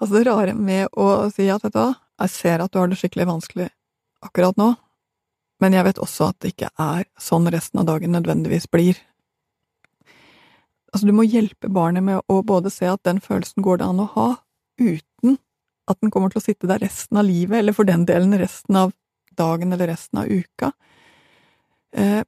Altså, 0.00 0.14
det 0.14 0.24
rare 0.28 0.54
med 0.56 0.88
å 0.96 1.28
si 1.32 1.48
at, 1.52 1.64
vet 1.64 1.74
du 1.74 1.80
hva, 1.80 1.92
jeg 2.20 2.34
ser 2.34 2.62
at 2.62 2.72
du 2.72 2.80
har 2.80 2.90
det 2.90 2.98
skikkelig 3.00 3.28
vanskelig 3.28 3.68
akkurat 4.24 4.58
nå, 4.60 4.74
men 5.60 5.76
jeg 5.76 5.86
vet 5.86 6.00
også 6.00 6.30
at 6.30 6.40
det 6.40 6.54
ikke 6.54 6.70
er 6.80 7.06
sånn 7.20 7.48
resten 7.52 7.82
av 7.82 7.88
dagen 7.88 8.14
nødvendigvis 8.16 8.68
blir. 8.72 9.00
Altså, 10.90 11.06
du 11.06 11.14
må 11.14 11.26
hjelpe 11.28 11.70
barnet 11.70 12.04
med 12.04 12.24
å 12.28 12.40
både 12.46 12.72
se 12.72 12.88
at 12.90 13.04
den 13.06 13.20
følelsen 13.22 13.64
går 13.64 13.80
det 13.80 13.90
an 13.90 14.02
å 14.02 14.08
ha, 14.16 14.28
uten 14.80 15.38
at 15.90 16.00
den 16.00 16.12
kommer 16.12 16.32
til 16.32 16.40
å 16.40 16.44
sitte 16.44 16.68
der 16.70 16.82
resten 16.82 17.20
av 17.20 17.28
livet, 17.28 17.60
eller 17.60 17.76
for 17.76 17.88
den 17.88 18.06
delen 18.08 18.34
resten 18.40 18.78
av 18.78 18.94
dagen 19.36 19.72
eller 19.72 19.92
resten 19.92 20.22
av 20.22 20.30
uka. 20.30 20.72
Eh, 21.96 22.22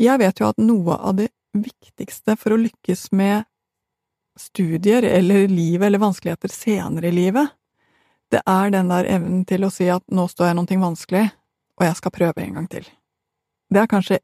jeg 0.00 0.20
vet 0.20 0.40
jo 0.40 0.50
at 0.50 0.60
noe 0.60 0.98
av 0.98 1.18
det 1.20 1.30
viktigste 1.54 2.36
for 2.40 2.54
å 2.54 2.60
lykkes 2.60 3.10
med 3.14 3.46
studier 4.40 5.02
eller 5.02 5.48
livet 5.48 5.86
eller 5.86 6.02
vanskeligheter 6.02 6.52
senere 6.52 7.08
i 7.08 7.14
livet, 7.14 7.52
det 8.32 8.42
er 8.50 8.70
den 8.74 8.90
der 8.90 9.06
evnen 9.06 9.44
til 9.46 9.66
å 9.66 9.72
si 9.72 9.86
at 9.92 10.02
nå 10.10 10.26
står 10.30 10.50
jeg 10.50 10.58
noe 10.58 10.78
vanskelig, 10.82 11.24
og 11.78 11.86
jeg 11.86 11.98
skal 11.98 12.14
prøve 12.14 12.42
en 12.42 12.56
gang 12.58 12.68
til. 12.70 12.86
Det 13.70 13.82
er 13.82 13.90
kanskje 13.90 14.20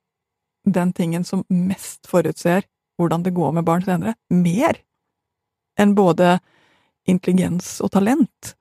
den 0.66 0.92
tingen 0.92 1.24
som 1.24 1.44
mest 1.48 2.08
forutser 2.10 2.66
hvordan 3.00 3.22
det 3.24 3.34
går 3.36 3.54
med 3.56 3.66
barn 3.68 3.84
senere, 3.84 4.16
mer 4.28 4.80
enn 5.80 5.94
både 5.96 6.38
intelligens 7.08 7.78
og 7.84 7.92
talent. 7.94 8.54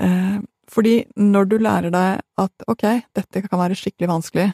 Eh, 0.00 0.40
fordi 0.72 0.96
når 1.20 1.50
du 1.50 1.58
lærer 1.60 1.92
deg 1.92 2.22
at 2.40 2.66
ok, 2.70 2.84
dette 3.14 3.44
kan 3.44 3.60
være 3.60 3.76
skikkelig 3.78 4.10
vanskelig, 4.10 4.48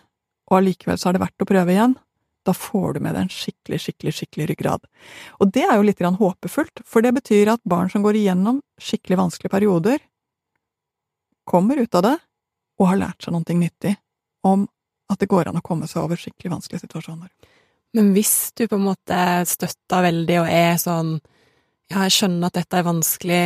og 0.50 0.58
allikevel 0.60 0.98
så 1.00 1.10
er 1.10 1.16
det 1.16 1.24
verdt 1.24 1.44
å 1.44 1.48
prøve 1.48 1.74
igjen, 1.74 1.94
da 2.48 2.54
får 2.56 2.96
du 2.96 3.02
med 3.04 3.14
deg 3.14 3.26
en 3.26 3.32
skikkelig, 3.32 3.80
skikkelig, 3.84 4.14
skikkelig 4.16 4.48
ryggrad. 4.52 4.86
Og 5.38 5.52
det 5.54 5.66
er 5.66 5.76
jo 5.76 5.84
litt 5.86 6.00
grann 6.00 6.18
håpefullt, 6.18 6.82
for 6.88 7.04
det 7.04 7.12
betyr 7.18 7.52
at 7.54 7.64
barn 7.68 7.92
som 7.92 8.04
går 8.06 8.18
igjennom 8.20 8.62
skikkelig 8.80 9.20
vanskelige 9.20 9.52
perioder, 9.52 10.00
kommer 11.48 11.80
ut 11.80 11.94
av 11.96 12.04
det 12.04 12.16
og 12.78 12.90
har 12.90 13.00
lært 13.00 13.24
seg 13.24 13.34
noe 13.34 13.56
nyttig 13.56 13.94
om 14.46 14.66
at 15.08 15.20
det 15.20 15.30
går 15.30 15.48
an 15.48 15.58
å 15.60 15.64
komme 15.64 15.88
seg 15.88 16.02
over 16.02 16.20
skikkelig 16.20 16.52
vanskelige 16.52 16.84
situasjoner. 16.84 17.30
Men 17.96 18.12
hvis 18.12 18.52
du 18.56 18.66
på 18.68 18.76
en 18.76 18.88
måte 18.90 19.20
støtter 19.48 20.04
veldig 20.04 20.42
og 20.42 20.50
er 20.52 20.76
sånn 20.80 21.14
ja, 21.88 22.04
jeg 22.04 22.14
skjønner 22.18 22.50
at 22.50 22.58
dette 22.58 22.76
er 22.76 22.84
vanskelig, 22.84 23.44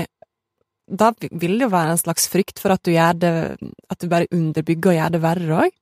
da 0.90 1.12
vil 1.14 1.60
det 1.60 1.68
jo 1.68 1.70
være 1.72 1.94
en 1.94 2.00
slags 2.00 2.26
frykt 2.30 2.58
for 2.58 2.74
at 2.74 2.82
du 2.82 2.90
gjør 2.90 3.20
det, 3.22 3.34
at 3.86 4.02
du 4.02 4.10
bare 4.10 4.26
underbygger 4.34 4.90
og 4.90 4.98
gjør 4.98 5.14
det 5.14 5.22
verre 5.22 5.60
òg? 5.66 5.76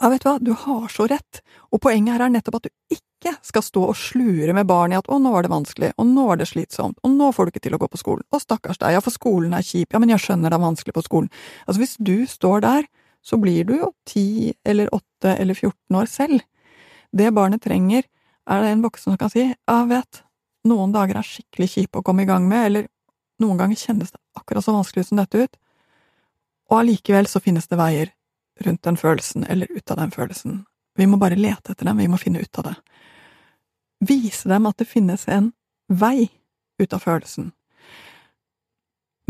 Ja, 0.00 0.08
vet 0.10 0.24
du 0.24 0.28
hva, 0.28 0.38
du 0.40 0.52
har 0.56 0.86
så 0.90 1.06
rett, 1.10 1.42
og 1.70 1.82
poenget 1.84 2.16
her 2.16 2.24
er 2.24 2.32
nettopp 2.32 2.58
at 2.58 2.68
du 2.68 2.96
ikke 2.96 3.34
skal 3.44 3.62
stå 3.62 3.82
og 3.92 3.98
slure 3.98 4.54
med 4.56 4.66
barnet 4.66 4.96
i 4.96 5.00
at 5.02 5.10
å, 5.12 5.18
nå 5.22 5.30
var 5.34 5.44
det 5.44 5.52
vanskelig, 5.52 5.92
og 6.00 6.08
nå 6.08 6.24
var 6.30 6.40
det 6.40 6.48
slitsomt, 6.50 6.98
og 7.04 7.12
nå 7.12 7.28
får 7.34 7.46
du 7.46 7.52
ikke 7.52 7.64
til 7.68 7.76
å 7.76 7.80
gå 7.82 7.88
på 7.92 8.00
skolen, 8.00 8.24
og 8.32 8.42
stakkars 8.42 8.80
deg, 8.82 8.96
ja, 8.96 9.02
for 9.04 9.14
skolen 9.14 9.54
er 9.54 9.66
kjip, 9.66 9.92
ja, 9.92 10.00
men 10.02 10.10
jeg 10.10 10.24
skjønner 10.24 10.50
det 10.50 10.58
er 10.58 10.64
vanskelig 10.64 10.96
på 10.96 11.04
skolen. 11.06 11.28
Altså, 11.66 11.82
hvis 11.84 11.94
du 12.02 12.16
står 12.30 12.64
der, 12.64 12.88
så 13.22 13.38
blir 13.38 13.68
du 13.68 13.76
jo 13.76 13.92
ti 14.08 14.50
eller 14.66 14.90
åtte 14.96 15.36
eller 15.36 15.54
14 15.54 16.00
år 16.00 16.10
selv. 16.10 16.42
Det 17.14 17.28
barnet 17.36 17.62
trenger, 17.62 18.08
er 18.50 18.64
det 18.64 18.72
en 18.72 18.82
voksen 18.82 19.12
som 19.12 19.20
kan 19.20 19.30
si, 19.30 19.44
ja, 19.52 19.76
vet, 19.86 20.24
noen 20.66 20.94
dager 20.94 21.20
er 21.20 21.28
skikkelig 21.28 21.68
kjipe 21.76 22.00
å 22.00 22.06
komme 22.06 22.24
i 22.24 22.30
gang 22.30 22.48
med, 22.48 22.66
eller 22.70 22.88
noen 23.42 23.60
ganger 23.60 23.78
kjennes 23.78 24.10
det 24.10 24.18
akkurat 24.38 24.64
så 24.64 24.74
vanskelig 24.74 25.06
som 25.06 25.20
dette 25.20 25.46
ut, 25.46 25.56
og 26.72 26.80
allikevel 26.80 27.28
så 27.30 27.42
finnes 27.44 27.68
det 27.70 27.78
veier 27.78 28.10
rundt 28.66 28.82
den 28.86 28.98
følelsen, 29.00 29.44
eller 29.44 29.70
ut 29.70 29.90
av 29.90 30.00
den 30.00 30.12
følelsen. 30.14 30.62
Vi 30.98 31.06
må 31.08 31.16
bare 31.20 31.38
lete 31.38 31.72
etter 31.72 31.88
dem, 31.88 31.98
vi 31.98 32.08
må 32.10 32.20
finne 32.20 32.42
ut 32.42 32.58
av 32.60 32.70
det. 32.70 32.76
Vise 34.02 34.50
dem 34.50 34.66
at 34.68 34.78
det 34.80 34.88
finnes 34.90 35.26
en 35.28 35.52
vei 35.88 36.28
ut 36.82 36.92
av 36.92 37.04
følelsen. 37.04 37.52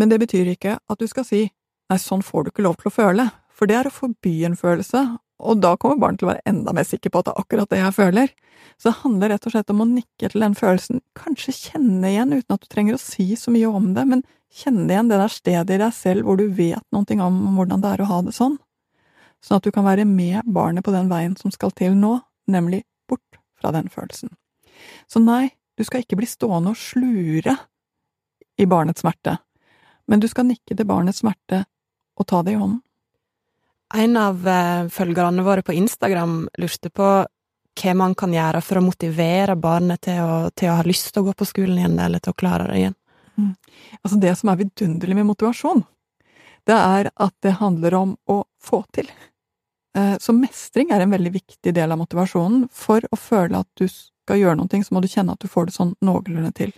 Men 0.00 0.08
det 0.08 0.22
betyr 0.22 0.54
ikke 0.54 0.78
at 0.80 0.98
du 0.98 1.08
skal 1.10 1.26
si 1.28 1.42
nei, 1.90 1.98
sånn 2.00 2.24
får 2.24 2.44
du 2.44 2.52
ikke 2.52 2.64
lov 2.64 2.78
til 2.80 2.88
å 2.88 2.94
føle, 2.94 3.28
for 3.52 3.68
det 3.68 3.76
er 3.78 3.88
å 3.88 3.94
forby 3.94 4.38
en 4.48 4.56
følelse, 4.58 5.02
og 5.42 5.58
da 5.60 5.74
kommer 5.76 6.00
barnet 6.00 6.22
til 6.22 6.28
å 6.28 6.32
være 6.32 6.46
enda 6.48 6.72
mer 6.74 6.86
sikker 6.86 7.12
på 7.12 7.20
at 7.20 7.28
det 7.28 7.34
er 7.34 7.42
akkurat 7.42 7.72
det 7.72 7.80
jeg 7.80 7.94
føler. 7.96 8.30
Så 8.78 8.88
det 8.88 9.00
handler 9.02 9.32
rett 9.32 9.46
og 9.48 9.54
slett 9.54 9.72
om 9.74 9.82
å 9.82 9.88
nikke 9.90 10.30
til 10.30 10.44
den 10.44 10.54
følelsen, 10.58 11.02
kanskje 11.18 11.54
kjenne 11.56 12.12
igjen 12.12 12.34
uten 12.36 12.56
at 12.56 12.62
du 12.62 12.70
trenger 12.70 12.96
å 12.96 13.02
si 13.02 13.26
så 13.38 13.52
mye 13.54 13.70
om 13.70 13.90
det, 13.96 14.06
men 14.08 14.22
kjenne 14.52 14.86
igjen 14.92 15.10
det 15.10 15.18
der 15.18 15.32
stedet 15.32 15.76
i 15.76 15.80
deg 15.82 15.94
selv 15.96 16.28
hvor 16.28 16.38
du 16.38 16.46
vet 16.54 16.84
noe 16.94 17.18
om 17.26 17.40
hvordan 17.56 17.82
det 17.82 17.92
er 17.94 18.04
å 18.04 18.10
ha 18.10 18.20
det 18.26 18.36
sånn, 18.36 18.58
sånn 19.42 19.58
at 19.58 19.66
du 19.66 19.72
kan 19.74 19.86
være 19.86 20.06
med 20.08 20.46
barnet 20.46 20.84
på 20.86 20.94
den 20.94 21.10
veien 21.10 21.34
som 21.38 21.52
skal 21.54 21.74
til 21.76 21.96
nå, 21.98 22.16
nemlig 22.50 22.82
bort 23.10 23.40
fra 23.58 23.72
den 23.74 23.90
følelsen. 23.92 24.32
Så 25.10 25.22
nei, 25.22 25.50
du 25.78 25.84
skal 25.86 26.04
ikke 26.04 26.18
bli 26.20 26.28
stående 26.28 26.72
og 26.72 26.80
slure 26.80 27.56
i 28.60 28.68
barnets 28.68 29.02
smerte, 29.02 29.38
men 30.10 30.22
du 30.22 30.28
skal 30.30 30.48
nikke 30.48 30.76
til 30.76 30.88
barnets 30.88 31.22
smerte 31.22 31.64
og 32.18 32.28
ta 32.28 32.42
det 32.44 32.56
i 32.56 32.60
hånden. 32.60 32.82
En 33.92 34.16
av 34.16 34.46
eh, 34.48 34.88
følgerne 34.88 35.44
våre 35.44 35.64
på 35.64 35.74
Instagram 35.76 36.46
lurte 36.60 36.88
på 36.88 37.08
hva 37.80 37.94
man 37.96 38.14
kan 38.16 38.32
gjøre 38.32 38.60
for 38.64 38.80
å 38.80 38.84
motivere 38.84 39.56
barnet 39.56 40.04
til 40.08 40.20
å, 40.24 40.36
til 40.56 40.72
å 40.72 40.78
ha 40.80 40.84
lyst 40.86 41.12
til 41.12 41.22
å 41.22 41.30
gå 41.30 41.34
på 41.36 41.48
skolen 41.48 41.80
igjen, 41.80 41.98
eller 42.00 42.20
til 42.20 42.34
å 42.34 42.38
klare 42.38 42.68
det 42.68 42.78
igjen. 42.80 42.96
Mm. 43.40 43.52
Altså, 44.02 44.18
det 44.20 44.32
som 44.38 44.52
er 44.52 44.60
vidunderlig 44.60 45.16
med 45.18 45.28
motivasjon, 45.30 45.84
det 46.68 46.78
er 46.78 47.10
at 47.10 47.34
det 47.44 47.56
handler 47.58 47.96
om 47.98 48.16
å 48.30 48.42
få 48.62 48.82
til. 48.94 49.08
Eh, 49.98 50.16
så 50.18 50.32
mestring 50.32 50.92
er 50.92 51.04
en 51.04 51.12
veldig 51.12 51.32
viktig 51.34 51.74
del 51.74 51.92
av 51.92 52.00
motivasjonen. 52.00 52.66
For 52.72 53.04
å 53.12 53.18
føle 53.18 53.62
at 53.62 53.68
du 53.78 53.86
skal 53.88 54.40
gjøre 54.40 54.58
noe, 54.60 54.82
så 54.84 54.94
må 54.94 55.02
du 55.02 55.10
kjenne 55.10 55.36
at 55.36 55.42
du 55.42 55.50
får 55.50 55.68
det 55.68 55.76
sånn 55.76 55.94
noenlunde 56.04 56.52
til. 56.56 56.72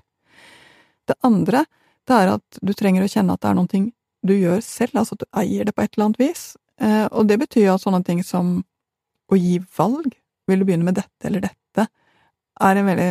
Det 1.09 1.16
andre, 1.27 1.64
det 2.09 2.16
er 2.16 2.35
at 2.38 2.61
du 2.64 2.72
trenger 2.72 3.05
å 3.05 3.11
kjenne 3.11 3.37
at 3.37 3.44
det 3.44 3.53
er 3.53 3.59
noe 3.59 3.85
du 4.24 4.33
gjør 4.33 4.62
selv, 4.64 4.96
altså 4.96 5.18
at 5.18 5.24
du 5.24 5.27
eier 5.37 5.66
det 5.68 5.74
på 5.77 5.85
et 5.85 5.96
eller 5.96 6.09
annet 6.09 6.22
vis. 6.22 6.44
Eh, 6.81 7.05
og 7.12 7.29
det 7.29 7.38
betyr 7.42 7.74
at 7.74 7.85
sånne 7.85 8.00
ting 8.07 8.22
som 8.24 8.62
å 9.29 9.37
gi 9.37 9.59
valg, 9.77 10.14
vil 10.48 10.61
du 10.61 10.66
begynne 10.68 10.87
med 10.87 10.96
dette 10.98 11.29
eller 11.29 11.44
dette, 11.44 11.87
er 12.61 12.79
en 12.79 12.87
veldig 12.87 13.09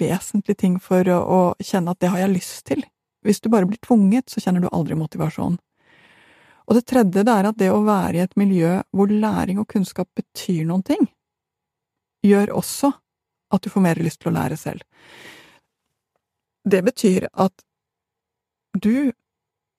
vesentlig 0.00 0.56
ting 0.58 0.76
for 0.80 1.06
å, 1.12 1.40
kjenne 1.60 1.92
at 1.92 2.00
det 2.00 2.10
har 2.12 2.24
jeg 2.24 2.34
lyst 2.34 2.64
til. 2.68 2.82
Hvis 3.26 3.42
du 3.42 3.50
bare 3.52 3.68
blir 3.68 3.80
tvunget, 3.82 4.30
så 4.30 4.40
kjenner 4.40 4.64
du 4.64 4.70
aldri 4.70 4.96
motivasjon. 4.98 5.58
Og 6.66 6.74
det 6.74 6.86
tredje 6.90 7.22
det 7.22 7.32
er 7.32 7.48
at 7.48 7.58
det 7.60 7.70
å 7.70 7.84
være 7.86 8.18
i 8.18 8.24
et 8.24 8.36
miljø 8.38 8.80
hvor 8.90 9.12
læring 9.12 9.60
og 9.62 9.68
kunnskap 9.70 10.08
betyr 10.18 10.64
noen 10.66 10.82
ting, 10.86 11.06
gjør 12.26 12.56
også 12.58 12.90
at 13.54 13.62
du 13.62 13.70
får 13.70 13.84
mer 13.84 14.02
lyst 14.02 14.22
til 14.22 14.32
å 14.32 14.36
lære 14.36 14.58
selv. 14.58 14.82
Det 16.66 16.82
betyr 16.82 17.28
at 17.32 17.62
du 18.74 19.12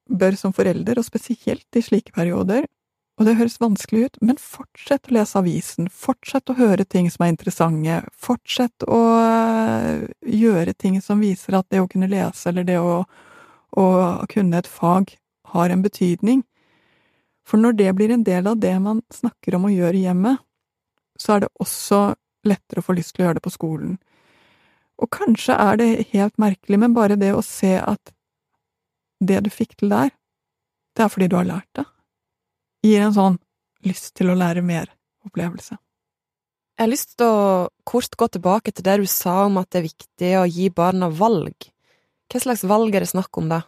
bør 0.08 0.38
som 0.39 0.54
forelder, 0.56 1.00
og 1.00 1.06
spesielt 1.06 1.76
i 1.76 1.84
slike 1.84 2.15
perioder, 2.15 2.63
og 3.17 3.26
det 3.26 3.36
høres 3.39 3.58
vanskelig 3.60 4.06
ut, 4.06 4.17
men 4.21 4.38
fortsett 4.38 5.10
å 5.10 5.15
lese 5.17 5.39
avisen, 5.39 5.88
fortsett 5.89 6.52
å 6.54 6.56
høre 6.60 6.86
ting 6.86 7.10
som 7.10 7.26
er 7.26 7.34
interessante, 7.34 8.02
fortsett 8.13 8.86
å 8.86 9.00
øh, 9.17 10.04
gjøre 10.21 10.76
ting 10.78 11.00
som 11.02 11.23
viser 11.26 11.58
at 11.58 11.67
det 11.73 11.82
å 11.82 11.89
kunne 11.89 12.10
lese 12.12 12.52
eller 12.52 12.67
det 12.67 12.78
å, 12.78 13.02
å 13.73 13.88
kunne 14.30 14.62
et 14.62 14.69
fag 14.69 15.15
har 15.54 15.73
en 15.73 15.82
betydning. 15.82 16.45
For 17.47 17.62
når 17.62 17.77
det 17.79 17.93
blir 17.95 18.12
en 18.12 18.25
del 18.27 18.49
av 18.49 18.60
det 18.60 18.73
man 18.83 19.01
snakker 19.13 19.55
om 19.55 19.67
å 19.69 19.73
gjøre 19.73 20.03
hjemme, 20.03 20.36
så 21.17 21.38
er 21.38 21.45
det 21.45 21.53
også 21.63 22.01
lettere 22.47 22.83
å 22.83 22.86
få 22.86 22.95
lyst 22.97 23.15
til 23.15 23.23
å 23.23 23.27
gjøre 23.27 23.39
det 23.39 23.45
på 23.47 23.55
skolen. 23.55 23.97
Og 24.97 25.10
kanskje 25.13 25.55
er 25.55 25.79
det 25.79 25.89
helt 26.12 26.36
merkelig, 26.41 26.79
men 26.81 26.95
bare 26.97 27.19
det 27.19 27.31
å 27.36 27.45
se 27.45 27.77
at 27.79 28.13
det 29.23 29.39
du 29.45 29.51
fikk 29.53 29.77
til 29.79 29.93
der, 29.93 30.12
det 30.97 31.05
er 31.05 31.13
fordi 31.13 31.29
du 31.31 31.38
har 31.39 31.47
lært 31.47 31.69
det 31.77 31.86
gir 32.86 33.03
en 33.03 33.15
sånn 33.15 33.38
lyst 33.88 34.13
til 34.17 34.31
å 34.31 34.38
lære 34.38 34.63
mer-opplevelse. 34.65 35.77
Jeg 36.77 36.83
har 36.83 36.91
lyst 36.91 37.15
til 37.17 37.25
å 37.25 37.69
kort 37.88 38.17
gå 38.19 38.27
tilbake 38.36 38.73
til 38.73 38.86
det 38.86 38.99
du 39.01 39.07
sa 39.10 39.47
om 39.47 39.57
at 39.62 39.71
det 39.73 39.79
er 39.79 39.88
viktig 39.88 40.31
å 40.38 40.45
gi 40.45 40.69
barna 40.73 41.10
valg. 41.10 41.69
Hva 42.29 42.43
slags 42.43 42.65
valg 42.69 42.93
er 42.93 43.05
det 43.05 43.12
snakk 43.13 43.39
om 43.39 43.49
da? 43.49 43.63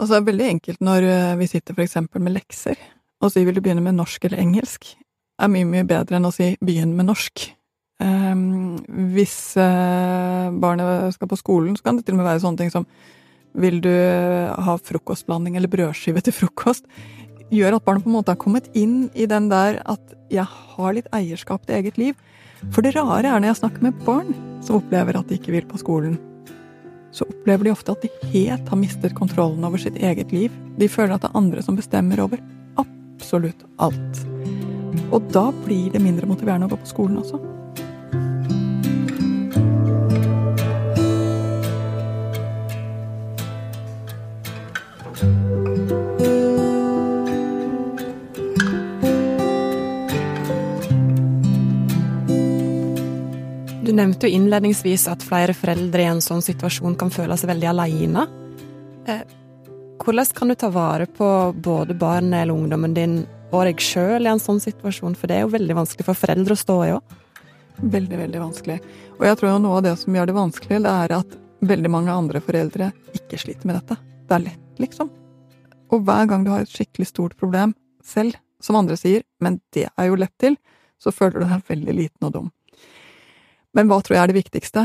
Altså, 0.00 0.16
det 0.16 0.20
er 0.20 0.28
veldig 0.30 0.48
enkelt 0.54 0.82
når 0.84 1.06
eh, 1.12 1.36
vi 1.42 1.48
sitter 1.50 1.76
for 1.76 1.84
eksempel 1.84 2.24
med 2.24 2.34
lekser, 2.38 2.80
og 3.20 3.32
sier 3.32 3.44
vil 3.44 3.58
du 3.58 3.62
begynne 3.64 3.84
med 3.84 3.98
norsk 3.98 4.24
eller 4.24 4.40
engelsk, 4.40 4.94
er 5.40 5.50
mye, 5.52 5.68
mye 5.68 5.86
bedre 5.88 6.16
enn 6.16 6.28
å 6.28 6.32
si 6.34 6.54
begynn 6.64 6.96
med 6.96 7.10
norsk. 7.10 7.50
Um, 8.00 8.78
hvis 9.12 9.58
uh, 9.60 10.48
barnet 10.56 11.12
skal 11.12 11.28
på 11.28 11.36
skolen, 11.36 11.74
så 11.76 11.84
kan 11.84 11.98
det 11.98 12.06
til 12.06 12.16
og 12.16 12.22
med 12.22 12.30
være 12.30 12.40
sånne 12.40 12.62
ting 12.62 12.72
som 12.72 12.86
vil 13.60 13.80
du 13.84 13.90
ha 13.90 14.76
frokostblanding 14.80 15.58
eller 15.58 15.68
brødskive 15.68 16.22
til 16.24 16.32
frokost? 16.32 16.86
gjør 17.50 17.76
at 17.76 17.84
barnet 17.86 18.04
på 18.04 18.10
en 18.10 18.14
måte 18.14 18.32
har 18.32 18.40
kommet 18.40 18.70
inn 18.78 19.08
i 19.18 19.26
den 19.30 19.48
der 19.50 19.80
at 19.90 20.14
jeg 20.30 20.46
har 20.46 20.94
litt 20.94 21.10
eierskap 21.16 21.66
til 21.66 21.80
eget 21.80 21.98
liv. 21.98 22.18
For 22.70 22.84
det 22.84 22.94
rare 22.94 23.26
er 23.26 23.40
når 23.40 23.50
jeg 23.50 23.62
snakker 23.62 23.86
med 23.88 24.02
barn 24.06 24.34
som 24.62 24.78
opplever 24.78 25.18
at 25.18 25.30
de 25.30 25.38
ikke 25.40 25.54
vil 25.54 25.66
på 25.66 25.80
skolen, 25.80 26.18
så 27.12 27.26
opplever 27.26 27.66
de 27.66 27.74
ofte 27.74 27.92
at 27.92 28.04
de 28.04 28.30
helt 28.32 28.68
har 28.68 28.78
mistet 28.78 29.16
kontrollen 29.18 29.64
over 29.66 29.82
sitt 29.82 29.98
eget 29.98 30.32
liv. 30.34 30.54
De 30.78 30.88
føler 30.88 31.16
at 31.16 31.24
det 31.24 31.30
er 31.32 31.40
andre 31.40 31.64
som 31.66 31.78
bestemmer 31.78 32.22
over 32.22 32.42
absolutt 32.80 33.64
alt. 33.82 34.22
Og 35.10 35.26
da 35.34 35.48
blir 35.64 35.90
det 35.94 36.02
mindre 36.02 36.28
motiverende 36.30 36.70
å 36.70 36.74
gå 36.74 36.80
på 36.82 36.92
skolen 36.92 37.18
også. 37.22 37.40
Du 53.90 53.96
nevnte 53.96 54.28
jo 54.28 54.36
innledningsvis 54.38 55.08
at 55.10 55.24
flere 55.26 55.50
foreldre 55.50 56.04
i 56.04 56.06
en 56.06 56.20
sånn 56.22 56.44
situasjon 56.46 56.92
kan 56.94 57.08
føle 57.10 57.34
seg 57.34 57.48
veldig 57.50 57.66
alene. 57.72 58.22
Eh, 59.10 59.24
hvordan 59.98 60.28
kan 60.36 60.52
du 60.52 60.54
ta 60.54 60.68
vare 60.70 61.08
på 61.10 61.30
både 61.58 61.96
barnet 61.98 62.44
eller 62.44 62.54
ungdommen 62.54 62.94
din 62.94 63.16
og 63.50 63.64
deg 63.66 63.82
sjøl 63.82 64.28
i 64.28 64.30
en 64.30 64.38
sånn 64.38 64.62
situasjon, 64.62 65.16
for 65.18 65.26
det 65.26 65.40
er 65.40 65.42
jo 65.42 65.50
veldig 65.56 65.74
vanskelig 65.80 66.06
for 66.06 66.20
foreldre 66.20 66.54
å 66.54 66.60
stå 66.60 66.76
i 66.84 66.92
òg? 66.94 67.16
Veldig, 67.96 68.20
veldig 68.20 68.44
vanskelig. 68.44 68.76
Og 69.16 69.26
jeg 69.26 69.40
tror 69.40 69.50
jo 69.50 69.56
noe 69.66 69.80
av 69.80 69.82
det 69.88 69.96
som 70.04 70.20
gjør 70.20 70.30
det 70.30 70.38
vanskelig, 70.38 70.80
det 70.86 70.94
er 70.94 71.16
at 71.18 71.34
veldig 71.72 71.92
mange 71.96 72.14
andre 72.22 72.44
foreldre 72.46 72.92
ikke 73.18 73.42
sliter 73.42 73.72
med 73.72 73.80
dette. 73.80 73.98
Det 74.30 74.38
er 74.38 74.46
lett, 74.46 74.70
liksom. 74.86 75.10
Og 75.90 76.06
hver 76.06 76.30
gang 76.30 76.46
du 76.46 76.54
har 76.54 76.62
et 76.62 76.70
skikkelig 76.70 77.10
stort 77.10 77.34
problem 77.42 77.74
selv, 78.06 78.38
som 78.62 78.78
andre 78.78 78.94
sier, 79.02 79.26
men 79.42 79.58
det 79.74 79.88
er 79.90 80.12
jo 80.12 80.22
lett 80.22 80.38
til, 80.38 80.60
så 81.02 81.10
føler 81.10 81.40
du 81.42 81.50
deg 81.56 81.70
veldig 81.74 82.00
liten 82.04 82.30
og 82.30 82.38
dum. 82.38 82.50
Men 83.76 83.90
hva 83.90 84.00
tror 84.02 84.16
jeg 84.16 84.22
er 84.24 84.32
det 84.32 84.40
viktigste? 84.40 84.84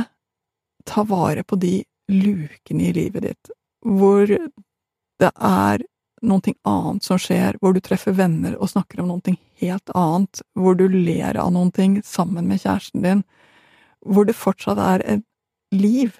Ta 0.86 1.04
vare 1.08 1.44
på 1.44 1.58
de 1.60 1.80
lukene 2.12 2.90
i 2.90 2.94
livet 2.94 3.26
ditt 3.26 3.54
hvor 3.86 4.26
det 4.26 5.30
er 5.30 5.84
noe 6.26 6.54
annet 6.66 7.06
som 7.06 7.20
skjer, 7.22 7.58
hvor 7.62 7.76
du 7.76 7.82
treffer 7.84 8.16
venner 8.18 8.56
og 8.58 8.72
snakker 8.72 9.02
om 9.02 9.12
noe 9.12 9.36
helt 9.62 9.92
annet, 9.94 10.42
hvor 10.58 10.78
du 10.78 10.88
ler 10.90 11.38
av 11.38 11.52
noe 11.54 12.02
sammen 12.04 12.48
med 12.50 12.64
kjæresten 12.64 13.06
din, 13.06 13.24
hvor 14.02 14.26
det 14.26 14.38
fortsatt 14.38 14.82
er 14.82 15.06
et 15.06 15.26
liv. 15.72 16.18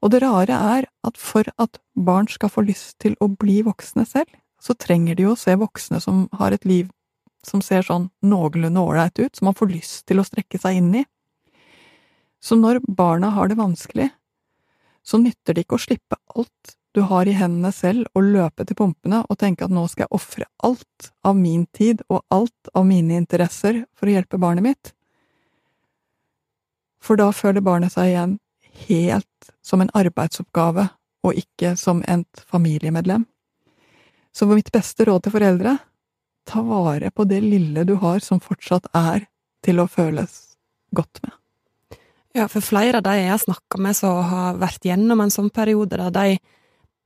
Og 0.00 0.12
det 0.12 0.22
rare 0.24 0.56
er 0.76 0.88
at 1.04 1.20
for 1.20 1.44
at 1.60 1.78
barn 1.96 2.28
skal 2.28 2.52
få 2.52 2.64
lyst 2.64 2.98
til 3.00 3.16
å 3.20 3.28
bli 3.28 3.62
voksne 3.64 4.04
selv, 4.08 4.32
så 4.60 4.74
trenger 4.74 5.16
de 5.16 5.26
jo 5.26 5.34
å 5.34 5.38
se 5.38 5.54
voksne 5.60 6.00
som 6.00 6.26
har 6.40 6.52
et 6.52 6.64
liv 6.64 6.88
som 7.44 7.60
ser 7.60 7.84
sånn 7.84 8.08
noenlunde 8.24 8.80
ålreit 8.80 9.18
ut, 9.20 9.36
som 9.36 9.50
man 9.50 9.56
får 9.56 9.72
lyst 9.72 10.06
til 10.08 10.20
å 10.20 10.24
strekke 10.24 10.60
seg 10.60 10.80
inn 10.80 10.94
i. 11.02 11.04
Så 12.44 12.58
når 12.60 12.82
barna 12.84 13.30
har 13.32 13.48
det 13.48 13.56
vanskelig, 13.56 14.10
så 15.04 15.20
nytter 15.20 15.54
det 15.54 15.64
ikke 15.64 15.78
å 15.78 15.84
slippe 15.84 16.18
alt 16.36 16.74
du 16.94 17.00
har 17.08 17.26
i 17.26 17.34
hendene 17.34 17.72
selv 17.74 18.06
og 18.14 18.28
løpe 18.36 18.66
til 18.68 18.76
pumpene 18.78 19.22
og 19.26 19.38
tenke 19.40 19.66
at 19.66 19.72
nå 19.74 19.82
skal 19.90 20.04
jeg 20.04 20.14
ofre 20.14 20.46
alt 20.66 21.08
av 21.26 21.34
min 21.36 21.64
tid 21.74 22.04
og 22.06 22.22
alt 22.34 22.70
av 22.76 22.86
mine 22.86 23.16
interesser 23.18 23.80
for 23.96 24.06
å 24.06 24.14
hjelpe 24.14 24.38
barnet 24.38 24.66
mitt. 24.66 24.92
For 27.02 27.18
da 27.20 27.32
føler 27.34 27.64
barnet 27.64 27.96
seg 27.96 28.12
igjen 28.12 28.38
helt 28.86 29.50
som 29.64 29.82
en 29.82 29.92
arbeidsoppgave 29.96 30.86
og 31.24 31.40
ikke 31.40 31.74
som 31.80 32.02
et 32.06 32.44
familiemedlem. 32.46 33.24
Så 34.34 34.46
mitt 34.50 34.72
beste 34.74 35.06
råd 35.08 35.24
til 35.24 35.34
foreldre, 35.34 35.78
ta 36.44 36.60
vare 36.62 37.10
på 37.10 37.24
det 37.24 37.40
lille 37.42 37.86
du 37.88 37.96
har 38.04 38.20
som 38.20 38.42
fortsatt 38.42 38.90
er 38.94 39.26
til 39.64 39.80
å 39.80 39.88
føles 39.88 40.36
godt 40.94 41.22
med. 41.24 41.32
Ja, 42.34 42.48
for 42.50 42.64
flere 42.66 42.98
av 42.98 43.04
de 43.06 43.14
jeg 43.14 43.30
har 43.30 43.38
snakka 43.38 43.78
med 43.78 43.94
som 43.94 44.18
har 44.26 44.56
vært 44.58 44.82
gjennom 44.82 45.20
en 45.22 45.30
sånn 45.30 45.52
periode, 45.54 46.00
da, 46.00 46.08
de, 46.10 46.40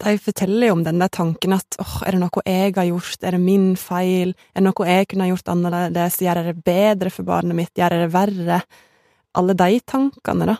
de 0.00 0.14
forteller 0.24 0.70
jo 0.70 0.78
om 0.78 0.84
den 0.86 1.02
der 1.02 1.12
tanken 1.12 1.52
at 1.52 1.76
åh, 1.82 1.98
er 2.08 2.16
det 2.16 2.22
noe 2.22 2.44
jeg 2.46 2.72
har 2.78 2.88
gjort, 2.88 3.18
er 3.20 3.36
det 3.36 3.42
min 3.42 3.74
feil, 3.76 4.32
er 4.54 4.62
det 4.62 4.64
noe 4.64 4.88
jeg 4.88 5.10
kunne 5.10 5.28
gjort 5.28 5.52
annerledes, 5.52 6.16
gjør 6.24 6.40
jeg 6.40 6.48
det 6.48 6.64
bedre 6.64 7.12
for 7.12 7.28
barnet 7.28 7.60
mitt, 7.60 7.74
gjør 7.76 7.98
jeg 7.98 8.06
det 8.06 8.16
verre? 8.16 8.62
Alle 9.36 9.58
de 9.60 9.78
tankene, 9.84 10.48
da. 10.48 10.56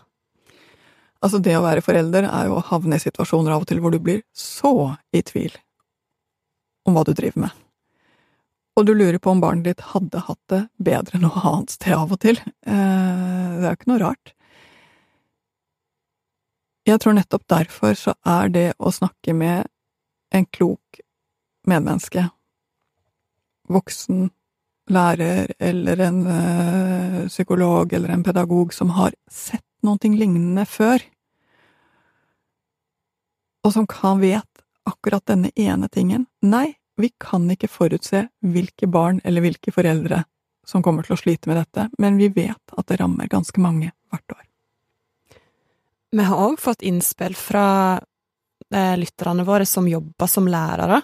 Altså, 1.24 1.40
det 1.42 1.56
å 1.56 1.64
være 1.64 1.82
forelder 1.82 2.28
er 2.28 2.52
jo 2.52 2.60
å 2.60 2.66
havne 2.68 3.00
i 3.00 3.02
situasjoner 3.08 3.56
av 3.56 3.64
og 3.64 3.72
til 3.72 3.80
hvor 3.82 3.96
du 3.96 3.98
blir 4.04 4.20
så 4.36 4.92
i 5.16 5.24
tvil 5.24 5.56
om 6.86 6.94
hva 6.94 7.08
du 7.08 7.14
driver 7.16 7.48
med. 7.48 7.68
Og 8.76 8.84
du 8.86 8.92
lurer 8.92 9.16
på 9.16 9.32
om 9.32 9.40
barnet 9.42 9.64
ditt 9.64 9.86
hadde 9.96 10.28
hatt 10.28 10.44
det 10.52 10.66
bedre 10.76 11.18
noe 11.24 11.40
annet 11.40 11.72
sted 11.72 11.96
av 11.96 12.12
og 12.12 12.20
til. 12.22 12.36
Eh, 12.68 13.54
det 13.56 13.64
er 13.64 13.72
jo 13.72 13.78
ikke 13.80 13.96
noe 13.96 14.04
rart. 14.04 14.34
Jeg 16.88 17.02
tror 17.02 17.18
nettopp 17.18 17.44
derfor 17.52 17.92
så 18.00 18.14
er 18.24 18.48
det 18.48 18.68
å 18.80 18.88
snakke 18.94 19.34
med 19.36 19.68
en 20.32 20.46
klok 20.48 21.00
medmenneske, 21.68 22.22
voksen, 23.68 24.30
lærer 24.88 25.52
eller 25.60 26.00
en 26.00 26.22
uh, 26.24 27.26
psykolog 27.28 27.92
eller 27.92 28.14
en 28.14 28.24
pedagog 28.24 28.72
som 28.72 28.94
har 28.96 29.12
sett 29.28 29.66
noe 29.84 30.00
lignende 30.00 30.64
før, 30.64 31.04
og 33.66 33.74
som 33.76 33.84
kan 33.86 34.22
vet 34.24 34.64
akkurat 34.88 35.26
denne 35.28 35.52
ene 35.60 35.92
tingen. 35.92 36.24
Nei, 36.40 36.78
vi 36.96 37.12
kan 37.20 37.44
ikke 37.52 37.68
forutse 37.68 38.30
hvilke 38.40 38.88
barn 38.88 39.20
eller 39.28 39.44
hvilke 39.44 39.74
foreldre 39.76 40.24
som 40.64 40.80
kommer 40.84 41.04
til 41.04 41.18
å 41.18 41.20
slite 41.20 41.52
med 41.52 41.60
dette, 41.60 41.90
men 42.00 42.16
vi 42.16 42.32
vet 42.32 42.78
at 42.78 42.88
det 42.88 43.02
rammer 43.02 43.28
ganske 43.28 43.60
mange 43.60 43.92
hvert 44.08 44.38
år. 44.38 44.47
Vi 46.10 46.24
har 46.24 46.40
òg 46.40 46.56
fått 46.60 46.82
innspill 46.82 47.34
fra 47.36 48.00
eh, 48.74 48.96
lytterne 48.96 49.44
våre 49.44 49.66
som 49.66 49.88
jobber 49.88 50.26
som 50.26 50.48
lærere. 50.48 51.02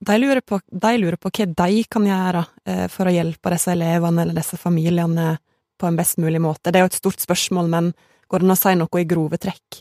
De 0.00 0.18
lurer, 0.18 0.40
på, 0.40 0.58
de 0.66 0.96
lurer 0.98 1.16
på 1.16 1.30
hva 1.30 1.46
de 1.46 1.84
kan 1.86 2.06
gjøre 2.06 2.42
eh, 2.66 2.86
for 2.90 3.06
å 3.06 3.14
hjelpe 3.14 3.52
disse 3.54 3.72
elevene 3.72 4.24
eller 4.24 4.36
disse 4.36 4.58
familiene 4.58 5.36
på 5.78 5.86
en 5.86 5.96
best 5.96 6.18
mulig 6.18 6.42
måte. 6.42 6.70
Det 6.70 6.80
er 6.80 6.84
jo 6.84 6.90
et 6.90 6.98
stort 6.98 7.22
spørsmål, 7.22 7.70
men 7.70 7.92
går 8.28 8.42
det 8.42 8.48
an 8.48 8.56
å 8.56 8.58
si 8.58 8.74
noe 8.78 9.00
i 9.00 9.08
grove 9.08 9.38
trekk? 9.38 9.80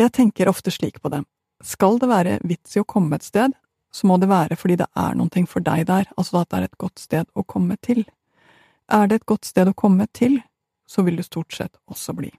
Jeg 0.00 0.12
tenker 0.16 0.50
ofte 0.50 0.72
slik 0.74 1.00
på 1.02 1.12
det. 1.12 1.20
Skal 1.64 2.00
det 2.00 2.08
være 2.10 2.38
vits 2.42 2.76
i 2.76 2.82
å 2.82 2.88
komme 2.88 3.20
et 3.20 3.26
sted, 3.26 3.52
så 3.94 4.08
må 4.10 4.16
det 4.18 4.30
være 4.32 4.56
fordi 4.58 4.80
det 4.80 4.88
er 4.98 5.14
noe 5.14 5.44
for 5.46 5.62
deg 5.62 5.84
der, 5.86 6.08
altså 6.16 6.40
at 6.40 6.50
det 6.50 6.58
er 6.58 6.66
et 6.70 6.80
godt 6.80 6.98
sted 6.98 7.28
å 7.34 7.44
komme 7.44 7.76
til. 7.84 8.02
Er 8.90 9.06
det 9.06 9.20
et 9.20 9.28
godt 9.28 9.44
sted 9.44 9.68
å 9.68 9.76
komme 9.76 10.08
til, 10.12 10.40
så 10.88 11.04
vil 11.04 11.20
det 11.20 11.28
stort 11.28 11.52
sett 11.54 11.76
også 11.86 12.16
bli. 12.16 12.32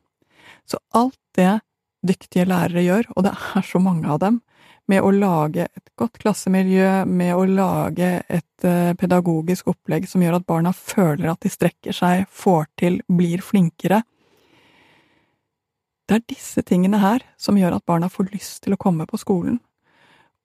Så 0.65 0.80
alt 0.97 1.19
det 1.38 1.60
dyktige 2.06 2.45
lærere 2.49 2.84
gjør, 2.86 3.10
og 3.15 3.25
det 3.25 3.34
er 3.34 3.65
så 3.65 3.82
mange 3.82 4.10
av 4.10 4.19
dem, 4.21 4.41
med 4.86 5.01
å 5.01 5.10
lage 5.13 5.65
et 5.65 5.88
godt 5.97 6.19
klassemiljø, 6.21 7.06
med 7.10 7.34
å 7.34 7.45
lage 7.49 8.10
et 8.30 8.65
eh, 8.67 8.93
pedagogisk 8.97 9.71
opplegg 9.71 10.06
som 10.10 10.21
gjør 10.21 10.38
at 10.38 10.45
barna 10.45 10.73
føler 10.78 11.32
at 11.32 11.41
de 11.41 11.49
strekker 11.49 11.95
seg, 11.95 12.28
får 12.30 12.67
til, 12.78 12.99
blir 13.10 13.41
flinkere. 13.41 14.04
Det 16.06 16.19
er 16.19 16.28
disse 16.30 16.62
tingene 16.62 17.01
her 17.01 17.25
som 17.41 17.58
gjør 17.58 17.80
at 17.80 17.88
barna 17.89 18.12
får 18.13 18.30
lyst 18.36 18.62
til 18.65 18.75
å 18.75 18.82
komme 18.82 19.08
på 19.10 19.17
skolen. 19.17 19.58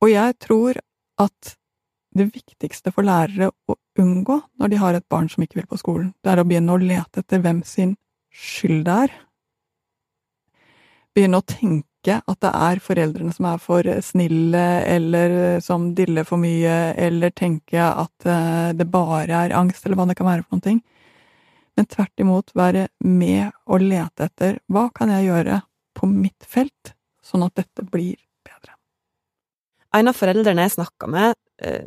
Og 0.01 0.09
jeg 0.09 0.39
tror 0.41 0.81
at 1.21 1.57
det 2.17 2.31
viktigste 2.33 2.91
for 2.95 3.07
lærere 3.07 3.51
å 3.69 3.77
unngå 4.01 4.41
når 4.59 4.73
de 4.73 4.79
har 4.81 4.97
et 4.97 5.09
barn 5.13 5.29
som 5.31 5.45
ikke 5.45 5.61
vil 5.61 5.69
på 5.69 5.79
skolen, 5.79 6.15
det 6.25 6.33
er 6.33 6.41
å 6.41 6.47
begynne 6.49 6.75
å 6.75 6.81
lete 6.81 7.21
etter 7.21 7.45
hvem 7.45 7.61
sin 7.69 7.93
skyld 8.33 8.87
det 8.89 8.97
er, 9.05 9.13
begynne 11.15 11.41
å 11.41 11.47
tenke 11.47 12.21
at 12.21 12.39
det 12.41 12.51
er 12.55 12.81
foreldrene 12.83 13.35
som 13.35 13.49
er 13.51 13.61
for 13.61 13.89
snille, 14.05 14.65
eller 14.89 15.61
som 15.65 15.91
diller 15.97 16.27
for 16.29 16.41
mye, 16.41 16.95
eller 16.97 17.35
tenke 17.37 17.83
at 17.83 18.29
eh, 18.29 18.71
det 18.77 18.89
bare 18.93 19.45
er 19.47 19.57
angst, 19.57 19.85
eller 19.85 20.01
hva 20.01 20.09
det 20.09 20.17
kan 20.19 20.31
være 20.31 20.47
for 20.47 20.57
noen 20.57 20.67
ting. 20.69 20.81
Men 21.77 21.89
tvert 21.91 22.23
imot 22.23 22.55
være 22.57 22.89
med 23.07 23.51
og 23.71 23.85
lete 23.85 24.31
etter 24.31 24.59
hva 24.73 24.89
kan 24.95 25.13
jeg 25.13 25.29
gjøre 25.29 25.61
på 25.97 26.09
mitt 26.11 26.47
felt, 26.49 26.95
sånn 27.25 27.45
at 27.47 27.57
dette 27.61 27.85
blir 27.87 28.17
bedre. 28.47 28.77
En 29.97 30.11
av 30.11 30.17
foreldrene 30.17 30.67
jeg 30.67 30.79
snakka 30.79 31.11
med, 31.11 31.37
eh, 31.63 31.85